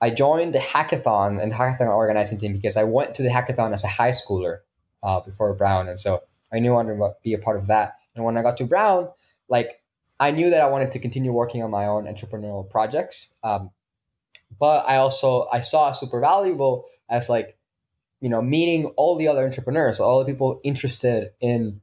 I 0.00 0.10
joined 0.10 0.54
the 0.54 0.58
hackathon 0.58 1.42
and 1.42 1.52
hackathon 1.52 1.88
organizing 1.88 2.38
team 2.38 2.52
because 2.52 2.76
I 2.76 2.84
went 2.84 3.14
to 3.16 3.22
the 3.22 3.30
hackathon 3.30 3.72
as 3.72 3.82
a 3.82 3.88
high 3.88 4.10
schooler 4.10 4.60
uh, 5.06 5.20
before 5.20 5.54
Brown, 5.54 5.88
and 5.88 5.98
so 5.98 6.22
I 6.52 6.58
knew 6.58 6.72
I 6.72 6.82
wanted 6.82 6.96
to 6.96 7.14
be 7.22 7.32
a 7.32 7.38
part 7.38 7.56
of 7.56 7.68
that. 7.68 7.94
And 8.14 8.24
when 8.24 8.36
I 8.36 8.42
got 8.42 8.56
to 8.58 8.64
Brown, 8.64 9.08
like 9.48 9.80
I 10.18 10.32
knew 10.32 10.50
that 10.50 10.60
I 10.60 10.68
wanted 10.68 10.90
to 10.92 10.98
continue 10.98 11.32
working 11.32 11.62
on 11.62 11.70
my 11.70 11.86
own 11.86 12.04
entrepreneurial 12.06 12.68
projects. 12.68 13.34
Um, 13.44 13.70
but 14.58 14.84
I 14.88 14.96
also 14.96 15.46
I 15.52 15.60
saw 15.60 15.92
super 15.92 16.20
valuable 16.20 16.86
as 17.08 17.28
like 17.28 17.56
you 18.20 18.28
know 18.28 18.42
meeting 18.42 18.86
all 18.96 19.16
the 19.16 19.28
other 19.28 19.44
entrepreneurs, 19.44 20.00
all 20.00 20.18
the 20.18 20.30
people 20.30 20.60
interested 20.64 21.30
in 21.40 21.80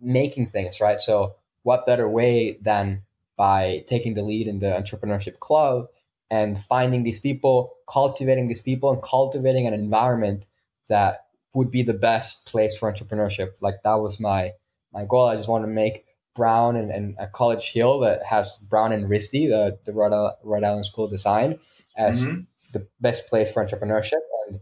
making 0.00 0.46
things 0.46 0.80
right. 0.80 1.00
So 1.00 1.36
what 1.62 1.86
better 1.86 2.08
way 2.08 2.58
than 2.60 3.02
by 3.36 3.84
taking 3.86 4.14
the 4.14 4.22
lead 4.22 4.48
in 4.48 4.58
the 4.58 4.66
entrepreneurship 4.66 5.38
club 5.38 5.86
and 6.30 6.58
finding 6.58 7.04
these 7.04 7.20
people, 7.20 7.74
cultivating 7.88 8.48
these 8.48 8.60
people, 8.60 8.92
and 8.92 9.02
cultivating 9.02 9.66
an 9.66 9.74
environment 9.74 10.46
that 10.88 11.27
would 11.58 11.72
be 11.72 11.82
the 11.82 11.92
best 11.92 12.46
place 12.46 12.76
for 12.76 12.90
entrepreneurship. 12.90 13.60
Like 13.60 13.82
that 13.82 13.96
was 13.96 14.20
my 14.20 14.52
my 14.92 15.04
goal. 15.04 15.26
I 15.26 15.34
just 15.34 15.48
want 15.48 15.64
to 15.64 15.68
make 15.68 16.04
Brown 16.36 16.76
and, 16.76 16.90
and 16.90 17.16
a 17.18 17.26
College 17.26 17.72
Hill 17.72 17.98
that 18.00 18.22
has 18.22 18.64
Brown 18.70 18.92
and 18.92 19.10
RISD, 19.10 19.48
the, 19.48 19.78
the 19.84 19.92
Rhode, 19.92 20.34
Rhode 20.44 20.62
Island 20.62 20.86
School 20.86 21.06
of 21.06 21.10
Design, 21.10 21.58
as 21.96 22.24
mm-hmm. 22.24 22.42
the 22.72 22.86
best 23.00 23.28
place 23.28 23.50
for 23.50 23.64
entrepreneurship. 23.64 24.20
And 24.46 24.60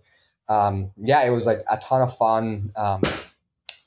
um, 0.49 0.91
yeah, 0.97 1.23
it 1.23 1.31
was 1.31 1.47
like 1.47 1.59
a 1.71 1.77
ton 1.77 2.01
of 2.01 2.17
fun. 2.17 2.73
Um, 2.77 3.03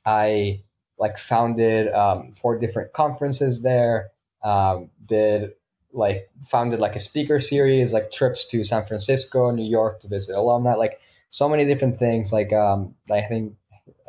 I 0.06 0.62
like 1.00 1.18
founded 1.18 1.92
um, 1.92 2.34
four 2.34 2.60
different 2.60 2.94
conferences 2.94 3.63
there. 3.63 4.12
Um, 4.44 4.92
did 5.04 5.54
like 5.92 6.30
founded 6.48 6.80
like 6.80 6.96
a 6.96 7.00
speaker 7.00 7.39
series, 7.39 7.92
like 7.92 8.12
trips 8.12 8.48
to 8.50 8.63
San 8.63 8.86
Francisco, 8.86 9.50
New 9.50 9.68
York 9.68 10.00
to 10.01 10.08
visit 10.08 10.36
alumni, 10.36 10.75
like 10.75 11.01
so 11.29 11.50
many 11.50 11.65
different 11.65 12.00
things. 12.00 12.31
Like 12.33 12.53
um, 12.53 12.95
I 13.12 13.21
think 13.21 13.55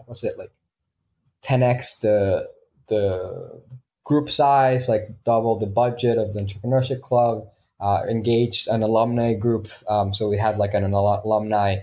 what's 0.06 0.24
it 0.24 0.38
like, 0.38 0.52
10x 1.42 2.00
the 2.00 2.48
the 2.88 3.62
group 4.04 4.28
size, 4.28 4.88
like 4.88 5.02
double 5.24 5.58
the 5.58 5.66
budget 5.66 6.18
of 6.18 6.34
the 6.34 6.40
entrepreneurship 6.40 7.00
club. 7.00 7.48
Uh, 7.80 8.02
engaged 8.10 8.68
an 8.68 8.82
alumni 8.82 9.32
group, 9.32 9.66
um, 9.88 10.12
so 10.12 10.28
we 10.28 10.36
had 10.36 10.58
like 10.58 10.74
an, 10.74 10.84
an 10.84 10.92
alumni 10.92 11.76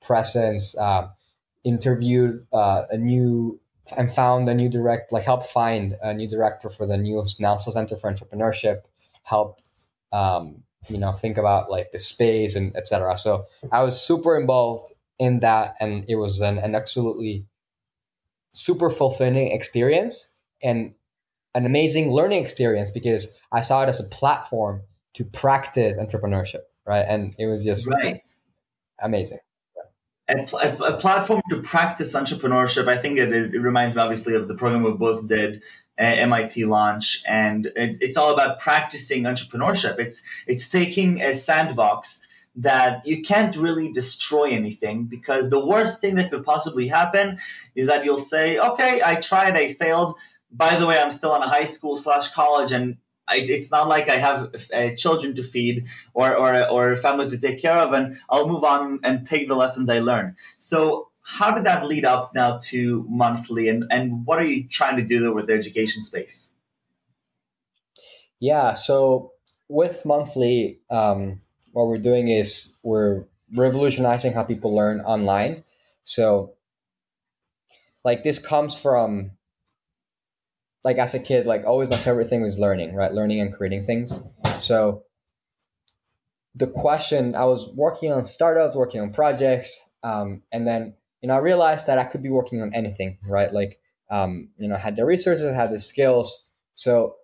presence. 0.00 0.74
Uh, 0.78 1.08
interviewed 1.64 2.44
uh, 2.52 2.84
a 2.90 2.96
new 2.96 3.60
and 3.96 4.12
found 4.12 4.48
a 4.48 4.54
new 4.54 4.68
direct, 4.68 5.12
like 5.12 5.24
helped 5.24 5.46
find 5.46 5.96
a 6.02 6.14
new 6.14 6.28
director 6.28 6.68
for 6.68 6.86
the 6.86 6.96
new 6.96 7.24
Nelson 7.38 7.72
Center 7.72 7.96
for 7.96 8.12
Entrepreneurship. 8.12 8.82
Helped 9.24 9.68
um, 10.12 10.61
you 10.88 10.98
know 10.98 11.12
think 11.12 11.38
about 11.38 11.70
like 11.70 11.92
the 11.92 11.98
space 11.98 12.56
and 12.56 12.76
etc. 12.76 13.16
So 13.16 13.46
I 13.70 13.82
was 13.82 14.00
super 14.00 14.38
involved 14.38 14.92
in 15.18 15.40
that, 15.40 15.74
and 15.80 16.04
it 16.08 16.16
was 16.16 16.40
an, 16.40 16.58
an 16.58 16.74
absolutely 16.74 17.46
super 18.52 18.90
fulfilling 18.90 19.50
experience 19.50 20.34
and 20.62 20.94
an 21.54 21.66
amazing 21.66 22.12
learning 22.12 22.42
experience 22.42 22.90
because 22.90 23.34
I 23.50 23.60
saw 23.60 23.82
it 23.82 23.88
as 23.88 24.00
a 24.00 24.08
platform 24.08 24.82
to 25.14 25.24
practice 25.24 25.98
entrepreneurship, 25.98 26.62
right? 26.86 27.04
And 27.06 27.34
it 27.38 27.46
was 27.46 27.64
just 27.64 27.88
right. 27.88 28.26
amazing. 29.00 29.38
A, 30.28 30.46
a, 30.62 30.94
a, 30.94 30.96
platform 30.98 31.42
to 31.50 31.60
practice 31.60 32.14
entrepreneurship. 32.14 32.88
I 32.88 32.96
think 32.96 33.18
it, 33.18 33.32
it, 33.32 33.60
reminds 33.60 33.94
me 33.94 34.00
obviously 34.00 34.34
of 34.34 34.48
the 34.48 34.54
program 34.54 34.82
we 34.82 34.92
both 34.92 35.26
did, 35.26 35.62
MIT 36.04 36.64
launch, 36.64 37.22
and 37.26 37.66
it, 37.76 37.98
it's 38.00 38.16
all 38.16 38.32
about 38.32 38.58
practicing 38.58 39.24
entrepreneurship. 39.24 39.98
It's 39.98 40.22
it's 40.46 40.68
taking 40.68 41.20
a 41.20 41.32
sandbox 41.34 42.26
that 42.54 43.06
you 43.06 43.22
can't 43.22 43.56
really 43.56 43.90
destroy 43.90 44.50
anything 44.50 45.04
because 45.04 45.48
the 45.48 45.64
worst 45.64 46.00
thing 46.00 46.16
that 46.16 46.30
could 46.30 46.44
possibly 46.44 46.86
happen 46.86 47.38
is 47.74 47.86
that 47.86 48.04
you'll 48.04 48.18
say, 48.18 48.58
okay, 48.58 49.00
I 49.02 49.14
tried, 49.16 49.56
I 49.56 49.72
failed. 49.72 50.14
By 50.50 50.76
the 50.76 50.86
way, 50.86 50.98
I'm 50.98 51.10
still 51.10 51.34
in 51.34 51.42
a 51.42 51.48
high 51.48 51.64
school 51.64 51.96
slash 51.96 52.30
college 52.32 52.72
and 52.72 52.98
I, 53.28 53.36
it's 53.36 53.70
not 53.70 53.88
like 53.88 54.08
I 54.08 54.16
have 54.16 54.54
uh, 54.74 54.90
children 54.96 55.34
to 55.36 55.42
feed 55.42 55.86
or, 56.12 56.36
or, 56.36 56.68
or 56.68 56.92
a 56.92 56.96
family 56.96 57.30
to 57.30 57.38
take 57.38 57.62
care 57.62 57.78
of, 57.78 57.92
and 57.92 58.18
I'll 58.28 58.48
move 58.48 58.64
on 58.64 58.98
and 59.04 59.26
take 59.26 59.48
the 59.48 59.54
lessons 59.54 59.88
I 59.88 60.00
learned. 60.00 60.34
So, 60.58 61.08
how 61.22 61.54
did 61.54 61.64
that 61.64 61.86
lead 61.86 62.04
up 62.04 62.34
now 62.34 62.58
to 62.64 63.06
monthly, 63.08 63.68
and, 63.68 63.84
and 63.90 64.26
what 64.26 64.38
are 64.38 64.44
you 64.44 64.66
trying 64.68 64.96
to 64.96 65.04
do 65.04 65.20
there 65.20 65.32
with 65.32 65.46
the 65.46 65.54
education 65.54 66.02
space? 66.02 66.52
Yeah, 68.40 68.72
so 68.72 69.32
with 69.68 70.04
monthly, 70.04 70.80
um, 70.90 71.40
what 71.72 71.86
we're 71.86 71.98
doing 71.98 72.28
is 72.28 72.78
we're 72.82 73.24
revolutionizing 73.54 74.32
how 74.32 74.42
people 74.42 74.74
learn 74.74 75.00
online. 75.00 75.64
So, 76.02 76.54
like, 78.04 78.24
this 78.24 78.44
comes 78.44 78.76
from 78.76 79.32
like 80.84 80.98
as 80.98 81.14
a 81.14 81.18
kid, 81.18 81.46
like 81.46 81.64
always 81.64 81.90
my 81.90 81.96
favorite 81.96 82.28
thing 82.28 82.42
was 82.42 82.58
learning, 82.58 82.94
right? 82.94 83.12
Learning 83.12 83.40
and 83.40 83.54
creating 83.54 83.82
things. 83.82 84.18
So 84.58 85.04
the 86.54 86.66
question 86.66 87.34
I 87.34 87.44
was 87.44 87.68
working 87.74 88.12
on 88.12 88.24
startups, 88.24 88.76
working 88.76 89.00
on 89.00 89.12
projects, 89.12 89.90
um, 90.02 90.42
and 90.50 90.66
then 90.66 90.94
you 91.22 91.28
know 91.28 91.34
I 91.34 91.38
realized 91.38 91.86
that 91.86 91.98
I 91.98 92.04
could 92.04 92.22
be 92.22 92.28
working 92.28 92.60
on 92.60 92.74
anything, 92.74 93.18
right? 93.28 93.52
Like 93.52 93.78
um, 94.12 94.50
you 94.58 94.68
know, 94.68 94.74
I 94.74 94.78
had 94.78 94.96
the 94.96 95.06
resources, 95.06 95.46
I 95.46 95.56
had 95.56 95.72
the 95.72 95.80
skills. 95.80 96.44
So 96.74 97.16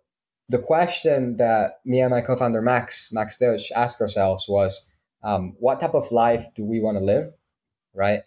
the 0.49 0.59
question 0.59 1.37
that 1.37 1.81
me 1.85 2.00
and 2.00 2.11
my 2.11 2.23
co-founder 2.23 2.62
Max 2.62 3.11
Max 3.12 3.37
Deutsch 3.37 3.71
asked 3.76 4.00
ourselves 4.00 4.47
was, 4.49 4.88
um, 5.23 5.55
what 5.59 5.81
type 5.81 5.95
of 5.95 6.11
life 6.11 6.45
do 6.57 6.64
we 6.64 6.81
want 6.81 6.97
to 6.97 7.05
live, 7.05 7.26
right? 7.95 8.21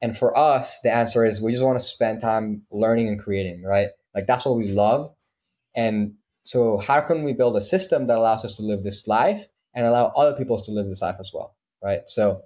And 0.00 0.16
for 0.16 0.36
us, 0.38 0.80
the 0.82 0.92
answer 0.92 1.24
is 1.24 1.42
we 1.42 1.50
just 1.50 1.64
want 1.64 1.78
to 1.78 1.84
spend 1.84 2.20
time 2.20 2.62
learning 2.70 3.08
and 3.08 3.18
creating, 3.18 3.64
right? 3.64 3.88
Like 4.14 4.26
that's 4.26 4.44
what 4.44 4.56
we 4.56 4.68
love. 4.68 5.12
And 5.74 6.14
so 6.44 6.78
how 6.78 7.00
can 7.00 7.24
we 7.24 7.32
build 7.32 7.56
a 7.56 7.60
system 7.60 8.06
that 8.06 8.18
allows 8.18 8.44
us 8.44 8.56
to 8.56 8.62
live 8.62 8.82
this 8.82 9.08
life 9.08 9.46
and 9.74 9.86
allow 9.86 10.12
other 10.14 10.36
people 10.36 10.58
to 10.58 10.70
live 10.70 10.86
this 10.86 11.02
life 11.02 11.16
as 11.18 11.32
well? 11.34 11.56
Right. 11.82 12.02
So 12.06 12.42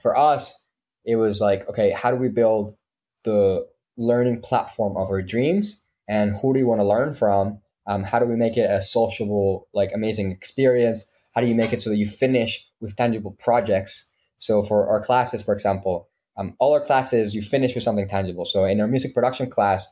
for 0.00 0.16
us, 0.16 0.63
it 1.04 1.16
was 1.16 1.40
like, 1.40 1.68
okay, 1.68 1.90
how 1.90 2.10
do 2.10 2.16
we 2.16 2.28
build 2.28 2.76
the 3.24 3.66
learning 3.96 4.40
platform 4.40 4.96
of 4.96 5.08
our 5.08 5.22
dreams? 5.22 5.80
And 6.08 6.36
who 6.36 6.52
do 6.52 6.60
you 6.60 6.66
want 6.66 6.80
to 6.80 6.86
learn 6.86 7.14
from? 7.14 7.60
Um, 7.86 8.02
how 8.02 8.18
do 8.18 8.26
we 8.26 8.36
make 8.36 8.56
it 8.56 8.70
a 8.70 8.80
sociable, 8.80 9.68
like 9.74 9.90
amazing 9.94 10.32
experience? 10.32 11.10
How 11.34 11.40
do 11.40 11.46
you 11.46 11.54
make 11.54 11.72
it 11.72 11.82
so 11.82 11.90
that 11.90 11.96
you 11.96 12.06
finish 12.06 12.66
with 12.80 12.96
tangible 12.96 13.32
projects? 13.32 14.10
So 14.38 14.62
for 14.62 14.88
our 14.88 15.02
classes, 15.02 15.42
for 15.42 15.52
example, 15.52 16.08
um, 16.36 16.54
all 16.58 16.72
our 16.72 16.84
classes, 16.84 17.34
you 17.34 17.42
finish 17.42 17.74
with 17.74 17.84
something 17.84 18.08
tangible. 18.08 18.44
So 18.44 18.64
in 18.64 18.80
our 18.80 18.88
music 18.88 19.14
production 19.14 19.48
class, 19.48 19.86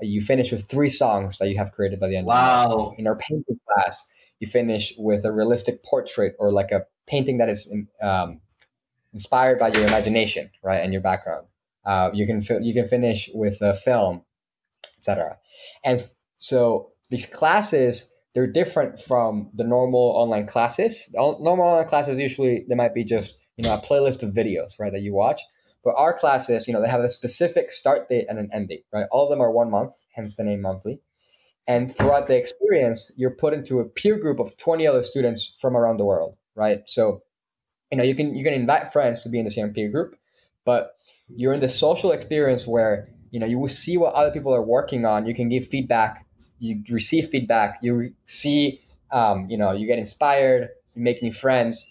you 0.00 0.20
finish 0.20 0.52
with 0.52 0.68
three 0.70 0.88
songs 0.88 1.38
that 1.38 1.48
you 1.48 1.58
have 1.58 1.72
created 1.72 1.98
by 1.98 2.08
the 2.08 2.16
end. 2.16 2.26
Wow! 2.26 2.94
In 2.98 3.06
our 3.06 3.16
painting 3.16 3.58
class, 3.66 4.06
you 4.38 4.46
finish 4.46 4.94
with 4.96 5.24
a 5.24 5.32
realistic 5.32 5.82
portrait 5.82 6.36
or 6.38 6.52
like 6.52 6.70
a 6.70 6.82
painting 7.06 7.38
that 7.38 7.48
is 7.48 7.74
um, 8.00 8.40
inspired 9.12 9.58
by 9.58 9.68
your 9.68 9.84
imagination, 9.84 10.50
right, 10.62 10.78
and 10.78 10.92
your 10.92 11.02
background. 11.02 11.46
Uh, 11.84 12.10
you 12.12 12.26
can 12.26 12.42
you 12.62 12.74
can 12.74 12.88
finish 12.88 13.30
with 13.34 13.60
a 13.62 13.74
film, 13.74 14.22
etc. 14.98 15.38
And 15.84 16.02
so 16.36 16.90
these 17.10 17.26
classes 17.26 18.12
they're 18.34 18.46
different 18.46 19.00
from 19.00 19.50
the 19.54 19.64
normal 19.64 20.12
online 20.14 20.46
classes. 20.46 21.10
Normal 21.14 21.66
online 21.66 21.88
classes 21.88 22.18
usually 22.18 22.64
they 22.68 22.74
might 22.74 22.94
be 22.94 23.04
just 23.04 23.42
you 23.56 23.64
know 23.64 23.74
a 23.74 23.80
playlist 23.80 24.22
of 24.22 24.34
videos, 24.34 24.78
right, 24.78 24.92
that 24.92 25.00
you 25.00 25.14
watch. 25.14 25.40
But 25.84 25.94
our 25.96 26.12
classes, 26.12 26.66
you 26.66 26.74
know, 26.74 26.82
they 26.82 26.88
have 26.88 27.00
a 27.00 27.08
specific 27.08 27.72
start 27.72 28.08
date 28.08 28.26
and 28.28 28.38
an 28.38 28.50
end 28.52 28.68
date, 28.68 28.84
right? 28.92 29.06
All 29.10 29.24
of 29.24 29.30
them 29.30 29.40
are 29.40 29.50
one 29.50 29.70
month, 29.70 29.94
hence 30.14 30.36
the 30.36 30.44
name 30.44 30.60
monthly. 30.60 31.00
And 31.66 31.94
throughout 31.94 32.26
the 32.28 32.36
experience, 32.36 33.12
you're 33.16 33.30
put 33.30 33.54
into 33.54 33.78
a 33.78 33.84
peer 33.84 34.18
group 34.18 34.40
of 34.40 34.56
20 34.56 34.86
other 34.86 35.02
students 35.02 35.54
from 35.60 35.76
around 35.76 35.98
the 35.98 36.04
world, 36.04 36.36
right? 36.54 36.80
So, 36.86 37.22
you 37.90 37.98
know, 37.98 38.04
you 38.04 38.14
can 38.14 38.34
you 38.34 38.44
can 38.44 38.52
invite 38.52 38.92
friends 38.92 39.22
to 39.22 39.28
be 39.28 39.38
in 39.38 39.44
the 39.44 39.50
same 39.50 39.72
peer 39.72 39.88
group, 39.88 40.16
but 40.64 40.96
you're 41.28 41.54
in 41.54 41.60
the 41.60 41.68
social 41.68 42.12
experience 42.12 42.66
where 42.66 43.08
you 43.30 43.40
know 43.40 43.46
you 43.46 43.58
will 43.58 43.68
see 43.68 43.96
what 43.96 44.14
other 44.14 44.30
people 44.30 44.54
are 44.54 44.62
working 44.62 45.04
on. 45.04 45.26
You 45.26 45.34
can 45.34 45.48
give 45.48 45.66
feedback, 45.66 46.26
you 46.58 46.82
receive 46.90 47.28
feedback, 47.28 47.78
you 47.82 48.12
see, 48.26 48.80
um, 49.10 49.46
you 49.48 49.56
know, 49.56 49.72
you 49.72 49.86
get 49.86 49.98
inspired, 49.98 50.68
you 50.94 51.02
make 51.02 51.22
new 51.22 51.32
friends, 51.32 51.90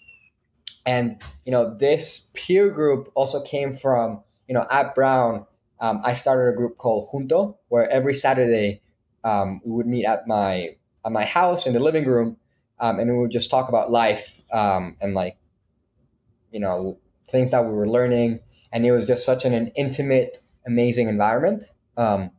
and 0.86 1.20
you 1.44 1.52
know, 1.52 1.76
this 1.76 2.30
peer 2.34 2.70
group 2.70 3.10
also 3.14 3.42
came 3.42 3.72
from 3.72 4.22
you 4.46 4.54
know 4.54 4.66
at 4.70 4.94
Brown. 4.94 5.46
Um, 5.80 6.00
I 6.04 6.14
started 6.14 6.52
a 6.52 6.56
group 6.56 6.76
called 6.76 7.08
Junto, 7.12 7.56
where 7.68 7.88
every 7.88 8.14
Saturday 8.14 8.82
um, 9.24 9.60
we 9.64 9.72
would 9.72 9.86
meet 9.86 10.04
at 10.04 10.26
my 10.26 10.76
at 11.04 11.12
my 11.12 11.24
house 11.24 11.66
in 11.66 11.72
the 11.72 11.80
living 11.80 12.04
room, 12.04 12.36
um, 12.78 13.00
and 13.00 13.10
we 13.10 13.18
would 13.18 13.30
just 13.30 13.50
talk 13.50 13.68
about 13.68 13.90
life 13.90 14.42
um, 14.52 14.96
and 15.00 15.14
like 15.14 15.36
you 16.50 16.60
know 16.60 16.98
things 17.30 17.50
that 17.50 17.64
we 17.64 17.72
were 17.72 17.88
learning. 17.88 18.40
And 18.72 18.84
it 18.84 18.92
was 18.92 19.06
just 19.06 19.24
such 19.24 19.44
an, 19.44 19.54
an 19.54 19.68
intimate, 19.76 20.38
amazing 20.66 21.08
environment. 21.08 21.64
Um, 21.96 22.30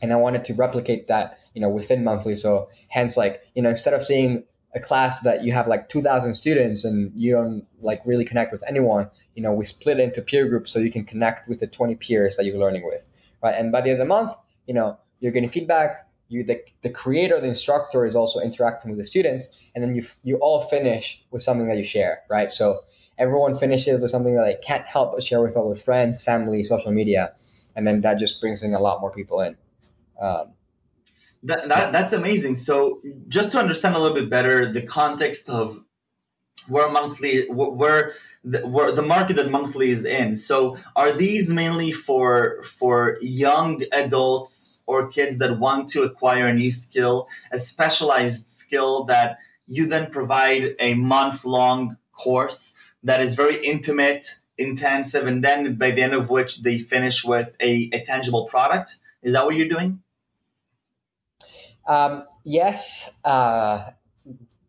and 0.00 0.12
I 0.12 0.16
wanted 0.16 0.44
to 0.46 0.54
replicate 0.54 1.08
that, 1.08 1.38
you 1.54 1.60
know, 1.60 1.68
within 1.68 2.02
monthly. 2.02 2.34
So 2.34 2.70
hence, 2.88 3.16
like 3.16 3.42
you 3.54 3.62
know, 3.62 3.70
instead 3.70 3.94
of 3.94 4.02
seeing 4.02 4.44
a 4.74 4.80
class 4.80 5.20
that 5.20 5.42
you 5.42 5.52
have 5.52 5.66
like 5.66 5.88
2000 5.88 6.34
students 6.34 6.84
and 6.84 7.12
you 7.14 7.32
don't 7.32 7.66
like 7.80 8.00
really 8.06 8.24
connect 8.24 8.52
with 8.52 8.62
anyone 8.68 9.10
you 9.34 9.42
know 9.42 9.52
we 9.52 9.64
split 9.64 9.98
it 9.98 10.02
into 10.04 10.22
peer 10.22 10.46
groups 10.46 10.70
so 10.70 10.78
you 10.78 10.92
can 10.92 11.04
connect 11.04 11.48
with 11.48 11.58
the 11.58 11.66
20 11.66 11.96
peers 11.96 12.36
that 12.36 12.44
you're 12.44 12.56
learning 12.56 12.84
with 12.84 13.04
right 13.42 13.56
and 13.56 13.72
by 13.72 13.80
the 13.80 13.90
end 13.90 14.00
of 14.00 14.06
the 14.06 14.14
month 14.14 14.32
you 14.68 14.74
know 14.74 14.96
you're 15.18 15.32
getting 15.32 15.48
feedback 15.48 16.08
you 16.28 16.44
the, 16.44 16.62
the 16.82 16.90
creator 16.90 17.40
the 17.40 17.48
instructor 17.48 18.06
is 18.06 18.14
also 18.14 18.38
interacting 18.38 18.90
with 18.92 18.98
the 18.98 19.04
students 19.04 19.60
and 19.74 19.82
then 19.82 19.94
you 19.94 20.04
you 20.22 20.36
all 20.36 20.60
finish 20.60 21.24
with 21.32 21.42
something 21.42 21.66
that 21.66 21.76
you 21.76 21.82
share 21.82 22.20
right 22.30 22.52
so 22.52 22.78
everyone 23.20 23.54
finishes 23.54 24.00
with 24.00 24.10
something 24.10 24.34
that 24.34 24.44
they 24.44 24.58
can't 24.66 24.86
help 24.86 25.12
but 25.12 25.22
share 25.22 25.42
with 25.42 25.56
all 25.56 25.68
their 25.72 25.80
friends 25.80 26.24
family 26.24 26.64
social 26.64 26.90
media 26.90 27.32
and 27.76 27.86
then 27.86 28.00
that 28.00 28.18
just 28.18 28.40
brings 28.40 28.62
in 28.62 28.74
a 28.74 28.80
lot 28.80 29.00
more 29.00 29.12
people 29.12 29.40
in 29.40 29.56
um, 30.20 30.54
that, 31.42 31.68
that 31.68 31.92
that's 31.92 32.12
amazing. 32.12 32.54
So 32.54 33.00
just 33.28 33.52
to 33.52 33.58
understand 33.58 33.94
a 33.94 33.98
little 33.98 34.14
bit 34.16 34.28
better 34.28 34.70
the 34.70 34.82
context 34.82 35.48
of 35.48 35.82
where 36.68 36.90
monthly 36.90 37.48
where 37.48 38.12
the, 38.44 38.66
where 38.66 38.92
the 38.92 39.02
market 39.02 39.36
that 39.36 39.50
monthly 39.50 39.90
is 39.90 40.04
in. 40.04 40.34
So 40.34 40.76
are 40.96 41.12
these 41.12 41.52
mainly 41.52 41.92
for 41.92 42.62
for 42.62 43.16
young 43.22 43.82
adults 43.92 44.82
or 44.86 45.08
kids 45.08 45.38
that 45.38 45.58
want 45.58 45.88
to 45.90 46.02
acquire 46.02 46.46
a 46.46 46.54
new 46.54 46.70
skill, 46.70 47.28
a 47.50 47.58
specialized 47.58 48.48
skill 48.48 49.04
that 49.04 49.38
you 49.66 49.86
then 49.86 50.10
provide 50.10 50.74
a 50.78 50.94
month 50.94 51.44
long 51.44 51.96
course 52.12 52.74
that 53.02 53.20
is 53.20 53.34
very 53.34 53.64
intimate, 53.64 54.38
intensive, 54.58 55.26
and 55.26 55.42
then 55.42 55.74
by 55.74 55.90
the 55.90 56.02
end 56.02 56.14
of 56.14 56.30
which 56.30 56.62
they 56.62 56.78
finish 56.78 57.24
with 57.24 57.54
a, 57.60 57.90
a 57.92 58.04
tangible 58.04 58.46
product? 58.46 58.96
Is 59.22 59.32
that 59.34 59.44
what 59.44 59.56
you're 59.56 59.68
doing? 59.68 60.02
Um, 61.86 62.24
yes. 62.44 63.18
Uh, 63.24 63.90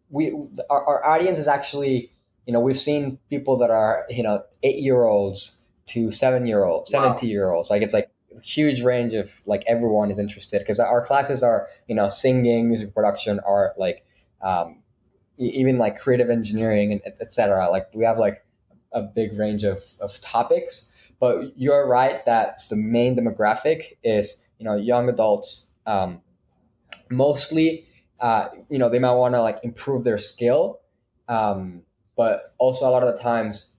we 0.09 0.33
our, 0.69 0.85
our 0.85 1.05
audience 1.05 1.39
is 1.39 1.47
actually 1.47 2.11
you 2.45 2.53
know 2.53 2.59
we've 2.59 2.79
seen 2.79 3.17
people 3.29 3.57
that 3.57 3.69
are 3.69 4.05
you 4.09 4.23
know 4.23 4.43
eight 4.63 4.79
year 4.79 5.03
olds 5.03 5.59
to 5.87 6.11
seven 6.11 6.45
year 6.45 6.63
olds, 6.63 6.91
wow. 6.93 7.03
70 7.03 7.27
year 7.27 7.51
olds. 7.51 7.69
Like 7.69 7.81
it's 7.81 7.93
like 7.93 8.09
huge 8.41 8.81
range 8.81 9.13
of 9.13 9.41
like 9.45 9.63
everyone 9.67 10.09
is 10.09 10.17
interested 10.17 10.59
because 10.59 10.79
our 10.79 11.05
classes 11.05 11.43
are 11.43 11.67
you 11.87 11.95
know 11.95 12.09
singing, 12.09 12.69
music 12.69 12.93
production, 12.93 13.39
art, 13.45 13.77
like 13.77 14.05
um, 14.41 14.80
even 15.47 15.77
like 15.77 15.99
creative 15.99 16.29
engineering 16.29 16.91
and 16.91 17.01
etc. 17.19 17.69
Like 17.69 17.87
we 17.93 18.03
have 18.03 18.17
like 18.17 18.45
a 18.91 19.01
big 19.01 19.37
range 19.37 19.63
of, 19.63 19.79
of 19.99 20.19
topics. 20.21 20.91
But 21.19 21.53
you're 21.55 21.87
right 21.87 22.25
that 22.25 22.61
the 22.69 22.75
main 22.75 23.15
demographic 23.15 23.97
is 24.03 24.47
you 24.57 24.65
know 24.65 24.75
young 24.75 25.09
adults, 25.09 25.71
um, 25.85 26.21
mostly. 27.09 27.85
Uh, 28.19 28.49
you 28.69 28.77
know 28.77 28.89
they 28.89 28.99
might 28.99 29.13
want 29.13 29.33
to 29.33 29.41
like 29.41 29.59
improve 29.63 30.03
their 30.03 30.17
skill, 30.17 30.79
um, 31.27 31.81
but 32.15 32.53
also 32.59 32.87
a 32.87 32.91
lot 32.91 33.01
of 33.03 33.15
the 33.15 33.21
times 33.21 33.69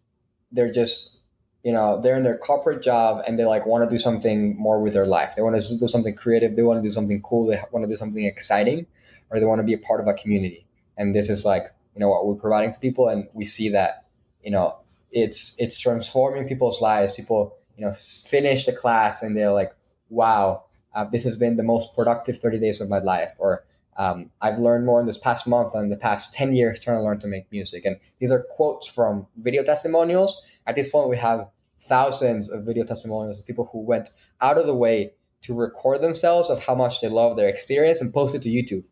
they're 0.50 0.70
just 0.70 1.18
you 1.62 1.72
know 1.72 2.00
they're 2.00 2.16
in 2.16 2.22
their 2.22 2.36
corporate 2.36 2.82
job 2.82 3.22
and 3.26 3.38
they 3.38 3.44
like 3.44 3.66
want 3.66 3.88
to 3.88 3.94
do 3.94 3.98
something 3.98 4.56
more 4.56 4.80
with 4.82 4.92
their 4.92 5.06
life 5.06 5.34
they 5.34 5.42
want 5.42 5.58
to 5.60 5.78
do 5.78 5.88
something 5.88 6.14
creative 6.14 6.56
they 6.56 6.62
want 6.62 6.78
to 6.78 6.82
do 6.82 6.90
something 6.90 7.20
cool 7.22 7.46
they 7.46 7.60
want 7.70 7.84
to 7.84 7.88
do 7.88 7.96
something 7.96 8.24
exciting 8.24 8.86
or 9.30 9.38
they 9.38 9.46
want 9.46 9.58
to 9.58 9.62
be 9.62 9.72
a 9.72 9.78
part 9.78 10.00
of 10.00 10.06
a 10.06 10.14
community 10.14 10.66
and 10.96 11.14
this 11.14 11.28
is 11.28 11.44
like 11.44 11.66
you 11.94 12.00
know 12.00 12.08
what 12.08 12.26
we're 12.26 12.34
providing 12.34 12.72
to 12.72 12.80
people 12.80 13.08
and 13.08 13.28
we 13.32 13.44
see 13.44 13.68
that 13.68 14.06
you 14.42 14.50
know 14.50 14.76
it's 15.10 15.54
it's 15.58 15.78
transforming 15.78 16.46
people's 16.46 16.80
lives 16.80 17.12
people 17.12 17.56
you 17.76 17.84
know 17.84 17.92
finish 17.92 18.66
the 18.66 18.72
class 18.72 19.22
and 19.22 19.36
they're 19.36 19.52
like 19.52 19.72
wow 20.08 20.64
uh, 20.94 21.04
this 21.04 21.24
has 21.24 21.38
been 21.38 21.56
the 21.56 21.62
most 21.62 21.94
productive 21.96 22.38
30 22.38 22.58
days 22.58 22.80
of 22.80 22.88
my 22.88 22.98
life 22.98 23.34
or 23.38 23.64
um, 23.96 24.30
I've 24.40 24.58
learned 24.58 24.86
more 24.86 25.00
in 25.00 25.06
this 25.06 25.18
past 25.18 25.46
month 25.46 25.74
than 25.74 25.90
the 25.90 25.96
past 25.96 26.32
10 26.32 26.54
years 26.54 26.80
trying 26.80 26.96
to 26.96 27.02
learn 27.02 27.20
to 27.20 27.26
make 27.26 27.50
music. 27.52 27.84
And 27.84 27.98
these 28.20 28.32
are 28.32 28.46
quotes 28.50 28.86
from 28.86 29.26
video 29.36 29.62
testimonials. 29.62 30.40
At 30.66 30.76
this 30.76 30.88
point, 30.88 31.10
we 31.10 31.18
have 31.18 31.48
thousands 31.80 32.50
of 32.50 32.64
video 32.64 32.84
testimonials 32.84 33.38
of 33.38 33.46
people 33.46 33.68
who 33.70 33.80
went 33.80 34.08
out 34.40 34.56
of 34.56 34.66
the 34.66 34.74
way 34.74 35.12
to 35.42 35.54
record 35.54 36.00
themselves 36.00 36.48
of 36.48 36.64
how 36.64 36.74
much 36.74 37.00
they 37.00 37.08
love 37.08 37.36
their 37.36 37.48
experience 37.48 38.00
and 38.00 38.14
post 38.14 38.34
it 38.34 38.42
to 38.42 38.48
YouTube. 38.48 38.84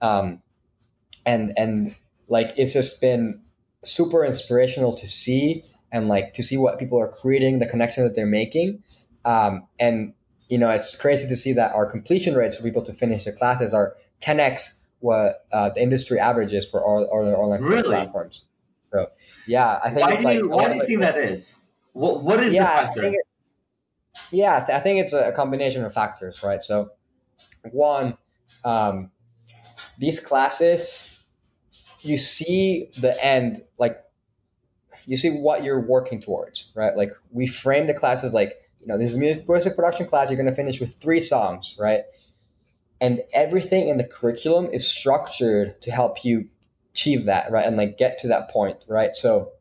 Um, 0.00 0.40
and 1.28 1.52
and 1.58 1.94
like 2.28 2.54
it's 2.56 2.72
just 2.72 3.00
been 3.00 3.40
super 3.84 4.24
inspirational 4.24 4.94
to 4.94 5.06
see 5.06 5.62
and 5.92 6.08
like 6.08 6.32
to 6.32 6.42
see 6.42 6.56
what 6.56 6.78
people 6.78 6.98
are 6.98 7.08
creating, 7.08 7.58
the 7.58 7.66
connection 7.66 8.02
that 8.04 8.14
they're 8.14 8.26
making. 8.26 8.82
Um, 9.24 9.68
and 9.78 10.14
you 10.48 10.58
know, 10.58 10.70
it's 10.70 10.98
crazy 10.98 11.28
to 11.28 11.36
see 11.36 11.52
that 11.52 11.72
our 11.74 11.84
completion 11.84 12.34
rates 12.34 12.56
for 12.56 12.62
people 12.62 12.82
to 12.82 12.92
finish 12.92 13.24
the 13.24 13.32
classes 13.32 13.74
are 13.74 13.94
10x 14.22 14.80
what 15.00 15.46
uh, 15.52 15.68
the 15.68 15.82
industry 15.82 16.18
averages 16.18 16.68
for 16.68 16.82
all, 16.82 17.04
all 17.04 17.24
the 17.24 17.36
online 17.36 17.60
really? 17.60 17.82
platforms. 17.82 18.42
So 18.90 19.06
yeah, 19.46 19.78
I 19.84 19.90
think. 19.90 20.06
Why 20.06 20.16
do 20.16 20.38
you, 20.38 20.48
why 20.48 20.68
do 20.70 20.76
you 20.76 20.86
think 20.86 21.00
that 21.00 21.18
is? 21.18 21.62
What 21.92 22.22
what 22.22 22.42
is 22.42 22.54
yeah, 22.54 22.62
the 22.62 22.86
factor? 22.86 23.04
I 23.04 23.08
it, 23.08 23.26
yeah, 24.32 24.66
I 24.72 24.80
think 24.80 25.00
it's 25.00 25.12
a 25.12 25.32
combination 25.32 25.84
of 25.84 25.92
factors, 25.92 26.42
right? 26.42 26.62
So 26.62 26.88
one, 27.70 28.16
um, 28.64 29.10
these 29.98 30.20
classes, 30.20 31.17
you 32.08 32.18
see 32.18 32.90
the 32.98 33.16
end, 33.24 33.62
like 33.78 33.98
you 35.06 35.16
see 35.16 35.30
what 35.30 35.62
you're 35.62 35.80
working 35.80 36.20
towards, 36.20 36.70
right? 36.74 36.96
Like 36.96 37.10
we 37.30 37.46
frame 37.46 37.86
the 37.86 37.94
classes 37.94 38.32
like 38.32 38.54
you 38.80 38.86
know 38.86 38.98
this 38.98 39.12
is 39.12 39.18
music 39.18 39.46
production 39.46 40.06
class. 40.06 40.30
You're 40.30 40.36
going 40.36 40.48
to 40.48 40.54
finish 40.54 40.80
with 40.80 40.94
three 40.94 41.20
songs, 41.20 41.76
right? 41.78 42.02
and 43.00 43.22
everything 43.32 43.88
in 43.88 43.96
the 43.96 44.04
curriculum 44.04 44.68
is 44.72 44.88
structured 44.88 45.80
to 45.82 45.90
help 45.90 46.24
you 46.24 46.48
achieve 46.92 47.26
that 47.26 47.50
right 47.50 47.66
and 47.66 47.76
like 47.76 47.96
get 47.96 48.18
to 48.18 48.28
that 48.28 48.50
point 48.50 48.84
right 48.88 49.14
so 49.14 49.52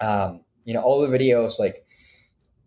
um, 0.00 0.40
you 0.64 0.74
know 0.74 0.80
all 0.80 1.00
the 1.00 1.18
videos 1.18 1.58
like 1.58 1.86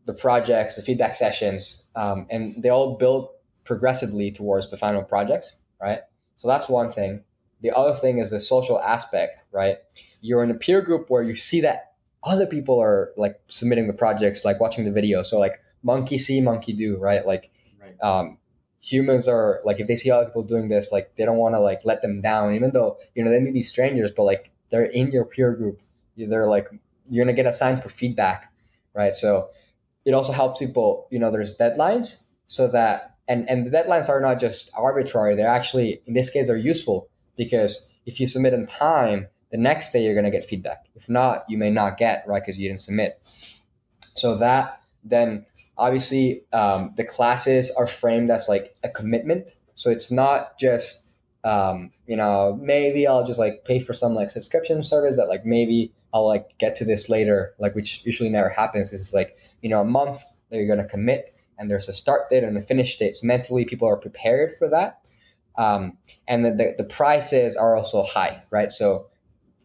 the 0.05 0.13
projects 0.13 0.75
the 0.75 0.81
feedback 0.81 1.15
sessions 1.15 1.87
um, 1.95 2.25
and 2.29 2.61
they 2.61 2.69
all 2.69 2.95
build 2.97 3.29
progressively 3.63 4.31
towards 4.31 4.69
the 4.71 4.77
final 4.77 5.03
projects 5.03 5.57
right 5.81 5.99
so 6.37 6.47
that's 6.47 6.69
one 6.69 6.91
thing 6.91 7.23
the 7.61 7.71
other 7.71 7.95
thing 7.95 8.17
is 8.17 8.31
the 8.31 8.39
social 8.39 8.79
aspect 8.79 9.43
right? 9.51 9.77
You're 10.21 10.43
in 10.43 10.51
a 10.51 10.55
peer 10.55 10.81
group 10.81 11.09
where 11.09 11.23
you 11.23 11.35
see 11.35 11.61
that 11.61 11.93
other 12.23 12.45
people 12.45 12.79
are 12.79 13.11
like 13.17 13.39
submitting 13.47 13.87
the 13.87 13.93
projects 13.93 14.45
like 14.45 14.59
watching 14.59 14.85
the 14.85 14.91
video. 14.91 15.23
So 15.23 15.39
like 15.39 15.59
monkey 15.83 16.17
see 16.17 16.41
monkey 16.41 16.73
do 16.73 16.97
right? 16.97 17.25
Like 17.25 17.51
right. 17.81 17.95
Um, 18.01 18.37
humans 18.79 19.27
are 19.27 19.59
like 19.63 19.79
if 19.79 19.87
they 19.87 19.95
see 19.95 20.09
other 20.09 20.25
people 20.25 20.43
doing 20.43 20.69
this 20.69 20.91
like 20.91 21.15
they 21.15 21.25
don't 21.25 21.37
want 21.37 21.55
to 21.55 21.59
like 21.59 21.81
let 21.85 22.01
them 22.01 22.21
down. 22.21 22.53
Even 22.53 22.71
though 22.71 22.97
you 23.15 23.23
know 23.23 23.31
they 23.31 23.39
may 23.39 23.51
be 23.51 23.61
strangers 23.61 24.11
but 24.11 24.23
like 24.23 24.51
they're 24.69 24.85
in 24.85 25.11
your 25.11 25.25
peer 25.25 25.53
group. 25.53 25.81
They're 26.17 26.47
like 26.47 26.67
you're 27.07 27.25
gonna 27.25 27.35
get 27.35 27.45
assigned 27.45 27.81
for 27.81 27.89
feedback 27.89 28.51
right? 28.93 29.15
So 29.15 29.49
it 30.05 30.13
also 30.13 30.31
helps 30.31 30.59
people 30.59 31.07
you 31.11 31.19
know 31.19 31.31
there's 31.31 31.57
deadlines 31.57 32.25
so 32.45 32.67
that 32.69 33.15
and 33.27 33.49
and 33.49 33.65
the 33.65 33.71
deadlines 33.71 34.09
are 34.09 34.19
not 34.19 34.39
just 34.39 34.69
arbitrary. 34.75 35.35
They're 35.35 35.47
actually 35.47 36.01
in 36.05 36.13
this 36.13 36.29
case 36.29 36.47
they're 36.47 36.57
useful 36.57 37.07
because 37.45 37.91
if 38.05 38.19
you 38.19 38.27
submit 38.27 38.53
in 38.53 38.67
time 38.67 39.27
the 39.51 39.57
next 39.57 39.91
day 39.91 40.03
you're 40.03 40.13
going 40.13 40.25
to 40.25 40.31
get 40.31 40.45
feedback. 40.45 40.85
If 40.95 41.09
not 41.09 41.43
you 41.49 41.57
may 41.57 41.71
not 41.71 41.97
get 41.97 42.23
right 42.27 42.41
because 42.41 42.59
you 42.59 42.67
didn't 42.67 42.81
submit. 42.81 43.19
So 44.13 44.37
that 44.37 44.81
then 45.03 45.45
obviously 45.77 46.43
um, 46.53 46.93
the 46.97 47.03
classes 47.03 47.73
are 47.77 47.87
framed 47.87 48.29
as 48.29 48.47
like 48.47 48.75
a 48.83 48.89
commitment. 48.89 49.55
So 49.73 49.89
it's 49.89 50.11
not 50.11 50.59
just 50.59 51.07
um, 51.43 51.91
you 52.05 52.15
know 52.15 52.59
maybe 52.61 53.07
i'll 53.07 53.25
just 53.25 53.39
like 53.39 53.65
pay 53.65 53.79
for 53.79 53.93
some 53.93 54.13
like 54.13 54.29
subscription 54.29 54.83
service 54.83 55.15
that 55.17 55.25
like 55.25 55.43
maybe 55.43 55.91
i'll 56.13 56.27
like 56.27 56.55
get 56.59 56.75
to 56.75 56.85
this 56.85 57.09
later 57.09 57.55
like 57.57 57.73
which 57.73 58.05
usually 58.05 58.29
never 58.29 58.49
happens. 58.49 58.91
This 58.91 59.01
is 59.01 59.13
like 59.13 59.35
you 59.61 59.69
know 59.69 59.81
a 59.81 59.85
month 59.85 60.21
that 60.49 60.57
you're 60.57 60.67
going 60.67 60.85
to 60.85 60.87
commit 60.87 61.31
and 61.57 61.69
there's 61.69 61.89
a 61.89 61.93
start 61.93 62.29
date 62.29 62.43
and 62.43 62.57
a 62.57 62.61
finish 62.61 62.97
date. 62.97 63.15
So 63.15 63.25
mentally 63.25 63.65
people 63.65 63.87
are 63.87 63.97
prepared 63.97 64.53
for 64.57 64.69
that 64.69 65.00
um, 65.61 65.97
and 66.27 66.45
the, 66.45 66.51
the, 66.51 66.75
the 66.77 66.83
prices 66.83 67.55
are 67.55 67.75
also 67.75 68.03
high 68.03 68.43
right 68.49 68.71
so 68.71 69.07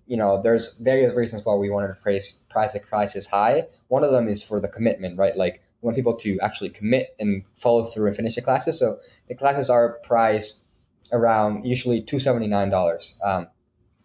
you 0.06 0.16
know 0.16 0.40
there's 0.42 0.78
various 0.78 1.14
reasons 1.14 1.44
why 1.44 1.54
we 1.54 1.70
wanted 1.70 1.88
to 1.88 1.94
price 1.94 2.44
price 2.50 2.72
the 2.72 2.80
prices 2.80 3.26
high 3.26 3.64
one 3.88 4.04
of 4.04 4.10
them 4.10 4.28
is 4.28 4.42
for 4.42 4.60
the 4.60 4.68
commitment 4.68 5.18
right 5.18 5.36
like 5.36 5.62
we 5.80 5.86
want 5.86 5.96
people 5.96 6.16
to 6.16 6.38
actually 6.40 6.70
commit 6.70 7.14
and 7.18 7.44
follow 7.54 7.84
through 7.84 8.06
and 8.06 8.16
finish 8.16 8.34
the 8.34 8.42
classes. 8.42 8.78
So 8.78 8.98
the 9.28 9.34
classes 9.34 9.68
are 9.70 9.98
priced 10.02 10.62
around 11.12 11.64
usually 11.64 12.02
two 12.02 12.18
seventy 12.18 12.46
nine 12.46 12.70
dollars. 12.70 13.18
Um, 13.24 13.48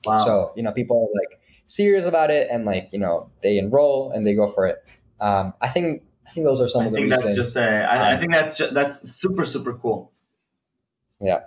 wow. 0.06 0.18
So 0.18 0.54
you 0.56 0.64
know 0.64 0.72
people 0.72 1.10
are 1.10 1.20
like 1.20 1.40
serious 1.66 2.06
about 2.06 2.30
it 2.30 2.50
and 2.52 2.66
like 2.66 2.90
you 2.92 3.00
know 3.00 3.30
they 3.42 3.58
enroll 3.58 4.12
and 4.12 4.28
they 4.28 4.36
go 4.36 4.48
for 4.48 4.68
it. 4.68 4.78
Um, 5.20 5.54
I 5.62 5.70
think 5.70 6.04
I 6.28 6.32
think 6.32 6.46
those 6.46 6.62
are 6.62 6.68
some 6.68 6.84
I 6.84 6.86
of 6.86 6.92
the 6.92 6.98
think. 7.00 7.10
That's 7.10 7.36
just 7.36 7.58
I 7.58 8.18
think 8.18 8.32
that's 8.32 8.58
just, 8.58 8.74
that's 8.74 9.10
super 9.10 9.46
super 9.46 9.74
cool. 9.74 10.12
Yeah, 11.22 11.42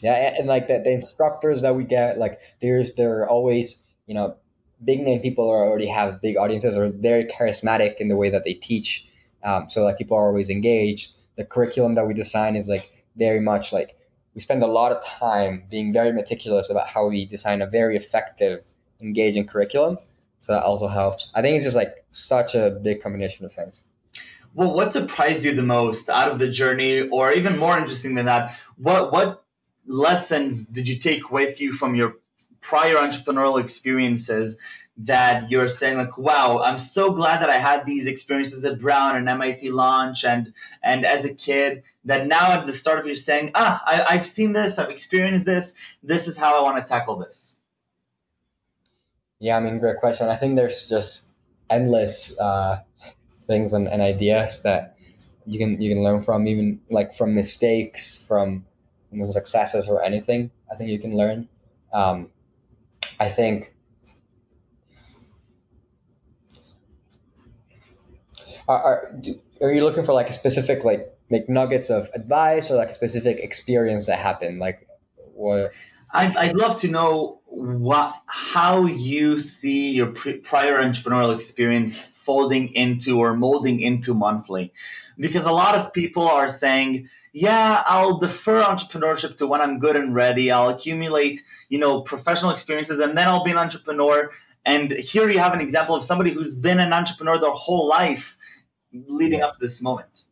yeah, 0.00 0.34
and, 0.38 0.46
like 0.46 0.68
the, 0.68 0.80
the 0.84 0.92
instructors 0.92 1.62
that 1.62 1.74
we 1.74 1.84
get, 1.84 2.18
like 2.18 2.40
there's 2.60 2.92
they're 2.94 3.28
always 3.28 3.82
you 4.06 4.14
know 4.14 4.36
big 4.84 5.00
name 5.00 5.20
people 5.20 5.48
are 5.48 5.66
already 5.66 5.86
have 5.86 6.20
big 6.20 6.36
audiences 6.36 6.76
or 6.76 6.88
very 6.88 7.24
charismatic 7.24 7.96
in 7.96 8.08
the 8.08 8.16
way 8.16 8.28
that 8.28 8.44
they 8.44 8.52
teach 8.52 9.08
um, 9.46 9.68
so 9.68 9.84
like 9.84 9.96
people 9.96 10.16
are 10.16 10.26
always 10.26 10.50
engaged. 10.50 11.14
The 11.36 11.44
curriculum 11.44 11.94
that 11.94 12.06
we 12.06 12.12
design 12.12 12.56
is 12.56 12.68
like 12.68 13.04
very 13.16 13.40
much 13.40 13.72
like 13.72 13.96
we 14.34 14.40
spend 14.40 14.62
a 14.62 14.66
lot 14.66 14.92
of 14.92 15.02
time 15.02 15.64
being 15.70 15.92
very 15.92 16.12
meticulous 16.12 16.68
about 16.68 16.88
how 16.88 17.06
we 17.06 17.24
design 17.24 17.62
a 17.62 17.66
very 17.66 17.96
effective, 17.96 18.64
engaging 19.00 19.46
curriculum. 19.46 19.98
So 20.40 20.52
that 20.52 20.64
also 20.64 20.88
helps. 20.88 21.30
I 21.34 21.42
think 21.42 21.56
it's 21.56 21.64
just 21.64 21.76
like 21.76 22.04
such 22.10 22.54
a 22.54 22.70
big 22.70 23.00
combination 23.00 23.46
of 23.46 23.52
things. 23.52 23.84
Well, 24.52 24.74
what 24.74 24.92
surprised 24.92 25.44
you 25.44 25.54
the 25.54 25.62
most 25.62 26.10
out 26.10 26.28
of 26.28 26.38
the 26.38 26.48
journey, 26.48 27.02
or 27.08 27.32
even 27.32 27.56
more 27.56 27.78
interesting 27.78 28.14
than 28.14 28.26
that, 28.26 28.56
what 28.76 29.12
what 29.12 29.44
lessons 29.86 30.66
did 30.66 30.88
you 30.88 30.98
take 30.98 31.30
with 31.30 31.60
you 31.60 31.72
from 31.72 31.94
your 31.94 32.16
prior 32.60 32.96
entrepreneurial 32.96 33.60
experiences 33.60 34.58
that 34.96 35.50
you're 35.50 35.68
saying 35.68 35.96
like 35.98 36.16
wow 36.16 36.60
i'm 36.64 36.78
so 36.78 37.12
glad 37.12 37.40
that 37.40 37.50
i 37.50 37.58
had 37.58 37.84
these 37.84 38.06
experiences 38.06 38.64
at 38.64 38.80
brown 38.80 39.14
and 39.14 39.38
mit 39.38 39.62
launch 39.72 40.24
and 40.24 40.52
and 40.82 41.04
as 41.04 41.24
a 41.24 41.34
kid 41.34 41.82
that 42.04 42.26
now 42.26 42.52
at 42.52 42.66
the 42.66 42.72
start 42.72 42.98
of 42.98 43.06
you're 43.06 43.14
saying 43.14 43.50
ah 43.54 43.82
I, 43.84 44.14
i've 44.14 44.26
seen 44.26 44.54
this 44.54 44.78
i've 44.78 44.90
experienced 44.90 45.44
this 45.44 45.74
this 46.02 46.26
is 46.26 46.38
how 46.38 46.58
i 46.58 46.62
want 46.62 46.78
to 46.78 46.88
tackle 46.88 47.16
this 47.16 47.60
Yeah, 49.38 49.56
I 49.56 49.60
mean, 49.60 49.78
great 49.78 49.98
question. 49.98 50.28
I 50.28 50.36
think 50.36 50.56
there's 50.56 50.88
just 50.88 51.32
endless 51.68 52.38
uh, 52.38 52.80
things 53.46 53.72
and, 53.72 53.86
and 53.88 54.00
ideas 54.00 54.62
that 54.62 54.96
you 55.46 55.58
can 55.58 55.80
you 55.80 55.92
can 55.92 56.02
learn 56.02 56.22
from, 56.22 56.46
even 56.46 56.80
like 56.90 57.12
from 57.12 57.34
mistakes, 57.34 58.24
from 58.26 58.64
know, 59.16 59.30
successes 59.30 59.88
or 59.88 60.02
anything. 60.02 60.50
I 60.70 60.76
think 60.76 60.90
you 60.90 60.98
can 60.98 61.16
learn. 61.16 61.48
Um, 61.92 62.30
I 63.18 63.28
think 63.28 63.74
are, 68.68 68.82
are, 68.82 69.12
are 69.60 69.72
you 69.72 69.82
looking 69.82 70.04
for 70.04 70.12
like 70.12 70.28
a 70.28 70.32
specific 70.32 70.84
like 70.84 71.12
like 71.30 71.48
nuggets 71.48 71.90
of 71.90 72.08
advice 72.14 72.70
or 72.70 72.76
like 72.76 72.90
a 72.90 72.94
specific 72.94 73.38
experience 73.38 74.06
that 74.06 74.18
happened 74.18 74.58
like 74.58 74.86
what 75.34 75.72
I'd, 76.12 76.36
I'd 76.36 76.56
love 76.56 76.78
to 76.80 76.88
know 76.88 77.40
what 77.46 78.14
how 78.26 78.86
you 78.86 79.38
see 79.38 79.90
your 79.90 80.08
pre- 80.08 80.38
prior 80.38 80.82
entrepreneurial 80.82 81.34
experience 81.34 82.08
folding 82.08 82.68
into 82.74 83.18
or 83.18 83.36
molding 83.36 83.80
into 83.80 84.14
monthly 84.14 84.72
because 85.18 85.46
a 85.46 85.52
lot 85.52 85.74
of 85.74 85.92
people 85.92 86.28
are 86.28 86.48
saying 86.48 87.08
yeah 87.36 87.82
i'll 87.84 88.16
defer 88.16 88.62
entrepreneurship 88.62 89.36
to 89.36 89.46
when 89.46 89.60
i'm 89.60 89.78
good 89.78 89.94
and 89.94 90.14
ready. 90.14 90.50
I'll 90.50 90.70
accumulate 90.70 91.42
you 91.68 91.78
know 91.78 92.00
professional 92.00 92.50
experiences 92.50 92.98
and 92.98 93.16
then 93.16 93.28
i'll 93.28 93.44
be 93.44 93.50
an 93.50 93.58
entrepreneur. 93.58 94.30
And 94.64 94.92
here 94.92 95.28
you 95.28 95.38
have 95.38 95.52
an 95.52 95.60
example 95.60 95.94
of 95.94 96.02
somebody 96.02 96.30
who's 96.32 96.54
been 96.54 96.80
an 96.80 96.92
entrepreneur 96.92 97.38
their 97.38 97.50
whole 97.50 97.86
life 97.86 98.36
leading 98.92 99.42
up 99.42 99.52
to 99.54 99.60
this 99.60 99.80
moment. 99.82 100.24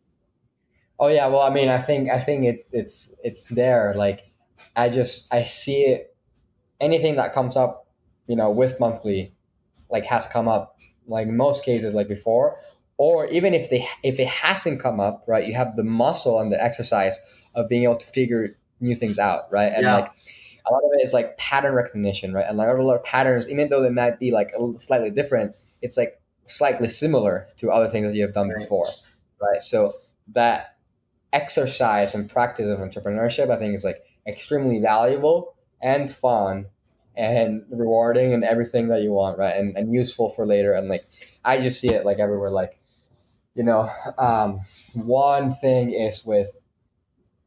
Oh 0.99 1.09
yeah. 1.09 1.27
Well 1.27 1.43
i 1.43 1.51
mean 1.51 1.69
i 1.69 1.79
think 1.79 2.09
i 2.09 2.19
think 2.19 2.47
it's 2.47 2.73
it's 2.73 3.14
it's 3.23 3.49
there. 3.49 3.93
Like 3.95 4.33
i 4.75 4.88
just 4.88 5.33
i 5.33 5.45
see 5.45 5.83
it. 5.83 6.17
Anything 6.81 7.17
that 7.17 7.35
comes 7.35 7.55
up 7.55 7.87
you 8.27 8.37
know 8.37 8.51
with 8.51 8.81
monthly 8.81 9.35
like 9.90 10.07
has 10.07 10.27
come 10.27 10.49
up 10.49 10.79
like 11.07 11.29
most 11.29 11.67
cases 11.67 11.93
like 11.93 12.09
before 12.09 12.57
or 12.96 13.26
even 13.26 13.54
if 13.54 13.70
they 13.70 13.87
if 14.02 14.20
it 14.20 14.28
hasn't 14.28 14.80
come 14.80 15.00
up 15.00 15.24
right 15.26 15.46
you 15.46 15.54
have 15.54 15.76
the 15.76 15.85
muscle 15.85 16.40
and 16.40 16.52
the 16.52 16.62
exercise 16.62 17.18
of 17.57 17.68
being 17.68 17.85
able 17.85 17.96
to 17.96 18.07
figure 18.07 18.48
new 18.80 18.94
things 18.94 19.18
out 19.18 19.50
right? 19.50 19.72
And 19.72 19.83
yeah. 19.83 19.94
like 19.94 20.11
a 20.66 20.72
lot 20.72 20.83
of 20.85 20.90
it 20.94 21.02
is 21.02 21.12
like 21.12 21.37
pattern 21.37 21.74
recognition 21.74 22.33
right? 22.33 22.44
And 22.46 22.57
like 22.57 22.68
a 22.68 22.83
lot 22.83 22.96
of 22.96 23.04
patterns 23.04 23.50
even 23.50 23.68
though 23.68 23.83
they 23.83 23.90
might 23.90 24.18
be 24.18 24.30
like 24.30 24.50
a 24.59 24.78
slightly 24.78 25.11
different 25.11 25.57
it's 25.83 25.96
like 25.96 26.20
slightly 26.46 26.88
similar 26.88 27.46
to 27.57 27.70
other 27.70 27.88
things 27.88 28.09
that 28.09 28.16
you 28.16 28.22
have 28.22 28.35
done 28.35 28.48
right. 28.48 28.59
before 28.59 28.87
right? 29.40 29.62
So 29.62 29.92
that 30.28 30.76
exercise 31.33 32.14
and 32.14 32.30
practice 32.30 32.68
of 32.68 32.78
entrepreneurship 32.78 33.50
i 33.50 33.59
think 33.59 33.74
is 33.74 33.85
like 33.85 33.96
extremely 34.24 34.80
valuable 34.80 35.57
and 35.83 36.09
fun 36.09 36.66
and 37.16 37.64
rewarding 37.70 38.33
and 38.33 38.44
everything 38.44 38.88
that 38.88 39.02
you 39.02 39.12
want 39.12 39.37
right? 39.37 39.57
And, 39.57 39.76
and 39.76 39.92
useful 39.92 40.30
for 40.30 40.46
later. 40.46 40.72
And 40.72 40.88
like 40.88 41.04
i 41.44 41.61
just 41.61 41.80
see 41.80 41.88
it 41.88 42.04
like 42.04 42.18
everywhere 42.18 42.50
like 42.50 42.78
you 43.55 43.62
know, 43.62 43.88
um, 44.19 44.61
one 44.95 45.53
thing 45.53 45.93
is 45.93 46.25
with, 46.25 46.57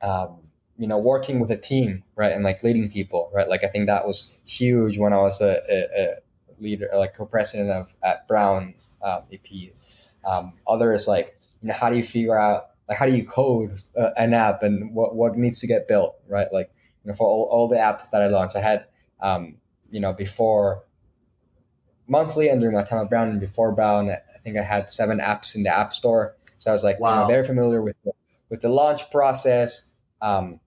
um, 0.01 0.39
you 0.77 0.87
know, 0.87 0.97
working 0.97 1.39
with 1.39 1.51
a 1.51 1.57
team, 1.57 2.03
right, 2.15 2.31
and 2.31 2.43
like 2.43 2.63
leading 2.63 2.89
people, 2.89 3.31
right. 3.33 3.47
Like 3.47 3.63
I 3.63 3.67
think 3.67 3.87
that 3.87 4.05
was 4.05 4.37
huge 4.45 4.97
when 4.97 5.11
I 5.11 5.17
was 5.17 5.41
a, 5.41 5.59
a, 5.69 6.01
a 6.01 6.15
leader, 6.59 6.89
like 6.93 7.15
co-president 7.15 7.71
of 7.71 7.95
at 8.03 8.27
Brown 8.27 8.75
um, 9.01 9.23
EP. 9.31 9.73
Um, 10.27 10.53
other 10.67 10.93
is 10.93 11.07
like, 11.07 11.39
you 11.61 11.67
know, 11.67 11.73
how 11.73 11.89
do 11.89 11.97
you 11.97 12.03
figure 12.03 12.37
out, 12.37 12.69
like, 12.87 12.97
how 12.97 13.05
do 13.05 13.15
you 13.15 13.25
code 13.25 13.71
uh, 13.99 14.09
an 14.17 14.33
app 14.33 14.63
and 14.63 14.93
what 14.93 15.15
what 15.15 15.35
needs 15.35 15.59
to 15.59 15.67
get 15.67 15.87
built, 15.87 16.15
right? 16.29 16.47
Like, 16.51 16.71
you 17.03 17.09
know, 17.09 17.15
for 17.15 17.27
all, 17.27 17.47
all 17.51 17.67
the 17.67 17.75
apps 17.75 18.09
that 18.11 18.21
I 18.21 18.27
launched, 18.27 18.55
I 18.55 18.61
had, 18.61 18.85
um, 19.21 19.55
you 19.89 19.99
know, 19.99 20.13
before 20.13 20.83
monthly 22.07 22.49
and 22.49 22.61
during 22.61 22.75
my 22.75 22.83
time 22.83 23.01
at 23.01 23.09
Brown 23.09 23.29
and 23.29 23.39
before 23.39 23.71
Brown, 23.71 24.09
think 24.47 24.57
I 24.57 24.63
had 24.63 24.89
seven 24.89 25.19
apps 25.19 25.55
in 25.55 25.63
the 25.63 25.77
App 25.77 25.91
Store. 25.93 26.35
So 26.57 26.71
I 26.71 26.73
was 26.73 26.83
like, 26.83 26.99
wow. 26.99 27.09
you 27.09 27.21
know, 27.21 27.27
very 27.27 27.45
familiar 27.45 27.81
with 27.81 27.97
the, 28.05 28.13
with 28.49 28.61
the 28.61 28.69
launch 28.69 29.11
process. 29.11 29.91
Um, 30.21 30.61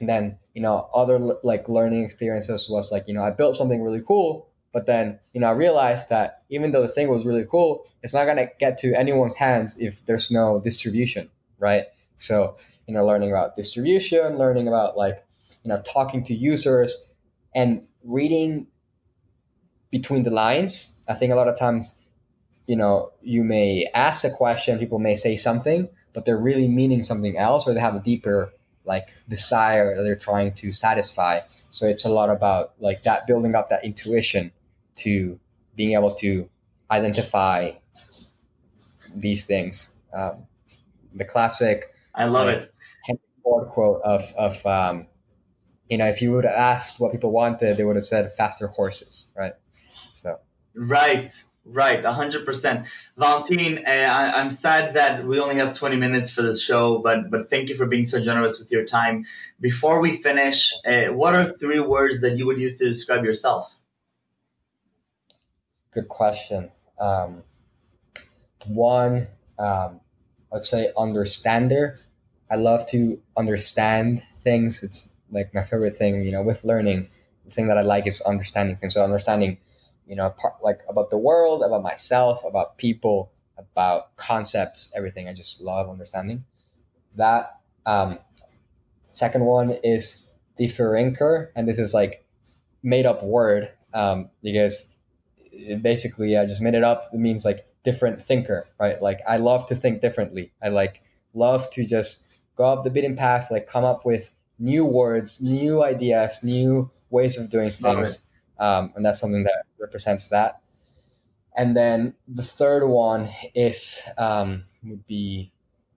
and 0.00 0.08
then 0.08 0.38
you 0.54 0.62
know, 0.62 0.88
other 0.94 1.18
like 1.18 1.68
learning 1.68 2.04
experiences 2.04 2.68
was 2.68 2.90
like, 2.90 3.06
you 3.06 3.14
know, 3.14 3.22
I 3.22 3.30
built 3.30 3.56
something 3.56 3.82
really 3.82 4.02
cool, 4.02 4.48
but 4.72 4.86
then 4.86 5.18
you 5.32 5.40
know, 5.40 5.48
I 5.48 5.52
realized 5.52 6.08
that 6.08 6.42
even 6.48 6.72
though 6.72 6.82
the 6.82 6.88
thing 6.88 7.08
was 7.08 7.24
really 7.24 7.44
cool, 7.44 7.86
it's 8.02 8.12
not 8.12 8.26
gonna 8.26 8.48
get 8.58 8.78
to 8.78 8.94
anyone's 8.94 9.34
hands 9.34 9.78
if 9.78 10.04
there's 10.06 10.30
no 10.30 10.60
distribution, 10.60 11.30
right? 11.58 11.84
So 12.16 12.56
you 12.86 12.94
know, 12.94 13.06
learning 13.06 13.30
about 13.30 13.54
distribution, 13.54 14.38
learning 14.38 14.66
about 14.66 14.96
like 14.96 15.24
you 15.62 15.68
know, 15.68 15.80
talking 15.82 16.24
to 16.24 16.34
users, 16.34 17.08
and 17.54 17.86
reading 18.02 18.66
between 19.90 20.22
the 20.24 20.30
lines. 20.30 20.94
I 21.08 21.14
think 21.14 21.32
a 21.32 21.36
lot 21.36 21.48
of 21.48 21.58
times 21.58 22.02
you 22.66 22.76
know, 22.76 23.12
you 23.22 23.44
may 23.44 23.88
ask 23.94 24.24
a 24.24 24.30
question, 24.30 24.78
people 24.78 24.98
may 24.98 25.14
say 25.14 25.36
something, 25.36 25.88
but 26.12 26.24
they're 26.24 26.38
really 26.38 26.68
meaning 26.68 27.02
something 27.02 27.36
else, 27.36 27.66
or 27.66 27.74
they 27.74 27.80
have 27.80 27.94
a 27.94 28.00
deeper 28.00 28.52
like 28.84 29.08
desire 29.28 29.96
that 29.96 30.02
they're 30.02 30.16
trying 30.16 30.52
to 30.54 30.72
satisfy. 30.72 31.40
So 31.70 31.86
it's 31.86 32.04
a 32.04 32.08
lot 32.08 32.30
about 32.30 32.72
like 32.78 33.02
that 33.02 33.26
building 33.26 33.54
up 33.54 33.68
that 33.70 33.84
intuition 33.84 34.52
to 34.96 35.38
being 35.76 35.94
able 35.94 36.14
to 36.16 36.48
identify 36.90 37.72
these 39.14 39.44
things. 39.44 39.94
Um, 40.14 40.46
the 41.14 41.24
classic, 41.24 41.94
I 42.14 42.26
love 42.26 42.46
like, 42.46 42.56
it. 42.56 42.74
Henry 43.04 43.20
Ford 43.42 43.68
quote 43.68 44.00
of 44.02 44.22
of 44.36 44.64
um, 44.66 45.06
you 45.88 45.98
know, 45.98 46.06
if 46.06 46.22
you 46.22 46.32
would 46.32 46.44
have 46.44 46.54
asked 46.54 47.00
what 47.00 47.12
people 47.12 47.32
wanted, 47.32 47.76
they 47.76 47.84
would 47.84 47.96
have 47.96 48.04
said 48.04 48.30
faster 48.32 48.68
horses, 48.68 49.26
right? 49.36 49.52
So 50.12 50.38
right, 50.74 51.32
Right, 51.68 52.00
100%. 52.00 52.86
Valentin, 53.16 53.78
uh, 53.78 53.90
I, 53.90 54.40
am 54.40 54.50
sad 54.52 54.94
that 54.94 55.26
we 55.26 55.40
only 55.40 55.56
have 55.56 55.76
20 55.76 55.96
minutes 55.96 56.30
for 56.30 56.42
this 56.42 56.62
show, 56.62 56.98
but 56.98 57.28
but 57.28 57.50
thank 57.50 57.68
you 57.68 57.74
for 57.74 57.86
being 57.86 58.04
so 58.04 58.22
generous 58.22 58.60
with 58.60 58.70
your 58.70 58.84
time. 58.84 59.24
Before 59.60 60.00
we 60.00 60.16
finish, 60.16 60.72
uh, 60.86 61.06
what 61.06 61.34
are 61.34 61.44
three 61.44 61.80
words 61.80 62.20
that 62.20 62.38
you 62.38 62.46
would 62.46 62.58
use 62.58 62.76
to 62.76 62.84
describe 62.84 63.24
yourself? 63.24 63.80
Good 65.90 66.08
question. 66.08 66.70
Um, 67.00 67.42
one, 68.68 69.26
um, 69.58 70.00
I'd 70.52 70.66
say 70.66 70.92
understander. 70.96 71.98
I 72.48 72.54
love 72.54 72.86
to 72.90 73.20
understand 73.36 74.22
things. 74.40 74.84
It's 74.84 75.08
like 75.32 75.52
my 75.52 75.64
favorite 75.64 75.96
thing, 75.96 76.22
you 76.22 76.30
know, 76.30 76.42
with 76.42 76.62
learning. 76.62 77.08
The 77.44 77.50
thing 77.50 77.66
that 77.66 77.76
I 77.76 77.82
like 77.82 78.06
is 78.06 78.20
understanding 78.20 78.76
things. 78.76 78.94
So 78.94 79.02
understanding 79.02 79.58
you 80.06 80.16
know, 80.16 80.30
part, 80.30 80.54
like 80.62 80.80
about 80.88 81.10
the 81.10 81.18
world, 81.18 81.62
about 81.62 81.82
myself, 81.82 82.42
about 82.44 82.78
people, 82.78 83.32
about 83.58 84.16
concepts, 84.16 84.90
everything. 84.94 85.28
I 85.28 85.34
just 85.34 85.60
love 85.60 85.88
understanding 85.88 86.44
that. 87.16 87.58
Um, 87.84 88.18
second 89.06 89.44
one 89.44 89.70
is 89.84 90.30
differencer, 90.58 91.48
and 91.54 91.68
this 91.68 91.78
is 91.78 91.94
like 91.94 92.24
made 92.82 93.06
up 93.06 93.22
word 93.22 93.70
um, 93.94 94.30
because 94.42 94.92
basically 95.82 96.36
I 96.36 96.46
just 96.46 96.60
made 96.60 96.74
it 96.74 96.84
up. 96.84 97.04
It 97.12 97.18
means 97.18 97.44
like 97.44 97.66
different 97.84 98.20
thinker, 98.20 98.66
right? 98.78 99.00
Like 99.00 99.20
I 99.26 99.36
love 99.36 99.66
to 99.66 99.74
think 99.74 100.00
differently. 100.00 100.52
I 100.62 100.68
like 100.68 101.02
love 101.32 101.70
to 101.70 101.84
just 101.84 102.24
go 102.56 102.64
off 102.64 102.84
the 102.84 102.90
beaten 102.90 103.16
path, 103.16 103.50
like 103.50 103.66
come 103.66 103.84
up 103.84 104.04
with 104.04 104.30
new 104.58 104.84
words, 104.84 105.40
new 105.40 105.82
ideas, 105.82 106.40
new 106.42 106.90
ways 107.10 107.38
of 107.38 107.50
doing 107.50 107.70
things 107.70 108.26
um, 108.58 108.92
and 108.96 109.04
that's 109.04 109.20
something 109.20 109.44
that 109.44 109.65
represents 109.78 110.28
that. 110.28 110.60
And 111.56 111.76
then 111.76 112.14
the 112.28 112.42
third 112.42 112.86
one 112.86 113.30
is 113.54 114.02
um, 114.18 114.64
would 114.84 115.06
be 115.06 115.52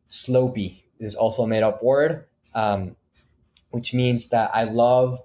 slopey. 0.07 0.83
This 0.99 1.13
is 1.13 1.15
also 1.15 1.43
a 1.43 1.47
made 1.47 1.63
up 1.63 1.83
word, 1.83 2.25
um, 2.55 2.95
which 3.71 3.93
means 3.93 4.29
that 4.29 4.51
I 4.53 4.63
love 4.63 5.19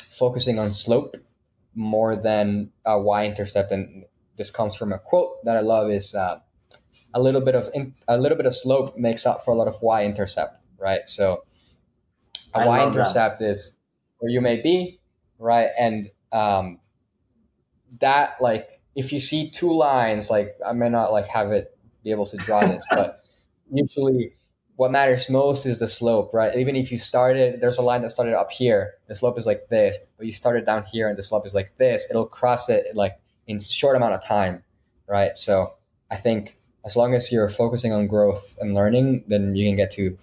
focusing 0.00 0.58
on 0.58 0.72
slope 0.72 1.16
more 1.74 2.14
than 2.14 2.70
a 2.84 3.00
y 3.00 3.26
intercept. 3.26 3.72
And 3.72 4.04
this 4.36 4.50
comes 4.50 4.76
from 4.76 4.92
a 4.92 4.98
quote 4.98 5.44
that 5.44 5.56
I 5.56 5.60
love: 5.60 5.90
"Is 5.90 6.14
uh, 6.14 6.38
a 7.12 7.20
little 7.20 7.40
bit 7.40 7.56
of 7.56 7.68
in, 7.74 7.94
a 8.06 8.18
little 8.18 8.36
bit 8.36 8.46
of 8.46 8.54
slope 8.54 8.96
makes 8.96 9.26
up 9.26 9.44
for 9.44 9.50
a 9.50 9.56
lot 9.56 9.66
of 9.66 9.82
y 9.82 10.04
intercept." 10.04 10.58
Right. 10.78 11.08
So 11.08 11.44
a 12.54 12.66
y 12.66 12.86
intercept 12.86 13.40
is 13.40 13.76
where 14.18 14.30
you 14.30 14.40
may 14.40 14.62
be, 14.62 15.00
right, 15.38 15.70
and 15.78 16.10
um, 16.30 16.78
that 18.00 18.36
like 18.40 18.80
if 18.94 19.12
you 19.12 19.20
see 19.20 19.48
two 19.48 19.72
lines, 19.72 20.30
like 20.30 20.56
I 20.66 20.72
may 20.72 20.88
not 20.88 21.12
like 21.12 21.26
have 21.26 21.50
it 21.52 21.76
be 22.04 22.10
able 22.10 22.26
to 22.26 22.36
draw 22.36 22.60
this, 22.60 22.84
but 22.90 23.24
usually 23.72 24.34
what 24.76 24.90
matters 24.90 25.28
most 25.30 25.66
is 25.66 25.78
the 25.78 25.88
slope, 25.88 26.32
right? 26.32 26.56
Even 26.56 26.76
if 26.76 26.90
you 26.90 26.98
started, 26.98 27.60
there's 27.60 27.78
a 27.78 27.82
line 27.82 28.02
that 28.02 28.10
started 28.10 28.34
up 28.34 28.50
here, 28.50 28.94
the 29.06 29.14
slope 29.14 29.38
is 29.38 29.46
like 29.46 29.68
this, 29.68 29.98
but 30.16 30.26
you 30.26 30.32
started 30.32 30.66
down 30.66 30.84
here 30.84 31.08
and 31.08 31.16
the 31.16 31.22
slope 31.22 31.46
is 31.46 31.54
like 31.54 31.76
this, 31.76 32.08
it'll 32.10 32.26
cross 32.26 32.68
it 32.68 32.86
like 32.94 33.20
in 33.46 33.60
short 33.60 33.96
amount 33.96 34.14
of 34.14 34.24
time, 34.24 34.62
right? 35.06 35.36
So 35.36 35.74
I 36.10 36.16
think 36.16 36.56
as 36.84 36.96
long 36.96 37.14
as 37.14 37.30
you're 37.30 37.48
focusing 37.48 37.92
on 37.92 38.06
growth 38.06 38.58
and 38.60 38.74
learning, 38.74 39.24
then 39.28 39.54
you 39.54 39.68
can 39.68 39.76
get 39.76 39.90
to 39.92 40.16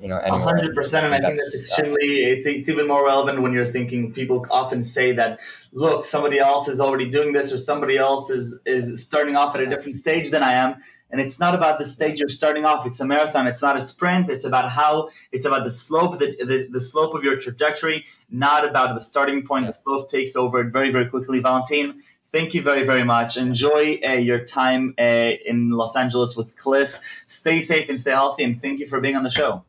you 0.00 0.08
know, 0.08 0.18
hundred 0.20 0.74
percent. 0.74 1.06
And 1.06 1.14
I 1.14 1.18
think 1.18 1.36
that's 1.36 1.54
extremely. 1.54 2.22
It's 2.22 2.46
it's 2.46 2.68
even 2.68 2.88
more 2.88 3.04
relevant 3.04 3.42
when 3.42 3.52
you're 3.52 3.66
thinking. 3.66 4.12
People 4.12 4.46
often 4.50 4.82
say 4.82 5.12
that, 5.12 5.40
look, 5.72 6.04
somebody 6.04 6.38
else 6.38 6.68
is 6.68 6.80
already 6.80 7.08
doing 7.08 7.32
this, 7.32 7.52
or 7.52 7.58
somebody 7.58 7.96
else 7.96 8.30
is 8.30 8.60
is 8.64 9.04
starting 9.04 9.36
off 9.36 9.54
at 9.54 9.62
a 9.62 9.66
different 9.66 9.96
stage 9.96 10.30
than 10.30 10.42
I 10.42 10.54
am. 10.54 10.76
And 11.12 11.20
it's 11.20 11.40
not 11.40 11.56
about 11.56 11.80
the 11.80 11.84
stage 11.84 12.20
you're 12.20 12.28
starting 12.28 12.64
off. 12.64 12.86
It's 12.86 13.00
a 13.00 13.04
marathon. 13.04 13.48
It's 13.48 13.62
not 13.62 13.76
a 13.76 13.80
sprint. 13.80 14.30
It's 14.30 14.44
about 14.44 14.70
how. 14.70 15.10
It's 15.32 15.44
about 15.44 15.64
the 15.64 15.70
slope, 15.70 16.18
the 16.18 16.36
the, 16.44 16.68
the 16.70 16.80
slope 16.80 17.14
of 17.14 17.22
your 17.22 17.36
trajectory, 17.36 18.06
not 18.30 18.64
about 18.66 18.94
the 18.94 19.00
starting 19.00 19.44
point. 19.44 19.66
The 19.66 19.72
slope 19.72 20.10
takes 20.10 20.34
over 20.34 20.64
very 20.64 20.90
very 20.90 21.08
quickly. 21.08 21.40
Valentin, 21.40 22.02
thank 22.32 22.54
you 22.54 22.62
very 22.62 22.84
very 22.84 23.04
much 23.04 23.36
enjoy 23.36 23.98
uh, 24.04 24.12
your 24.12 24.38
time 24.44 24.94
uh, 24.98 25.32
in 25.44 25.70
los 25.70 25.96
angeles 25.96 26.36
with 26.36 26.56
cliff 26.56 27.24
stay 27.26 27.60
safe 27.60 27.88
and 27.88 27.98
stay 27.98 28.12
healthy 28.12 28.44
and 28.44 28.62
thank 28.62 28.78
you 28.78 28.86
for 28.86 29.00
being 29.00 29.16
on 29.16 29.24
the 29.24 29.30
show 29.30 29.64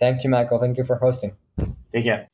Thank 0.00 0.24
you, 0.24 0.30
Michael. 0.30 0.58
Thank 0.58 0.78
you 0.78 0.84
for 0.84 0.96
hosting. 0.96 1.36
Take 1.92 2.04
care. 2.04 2.28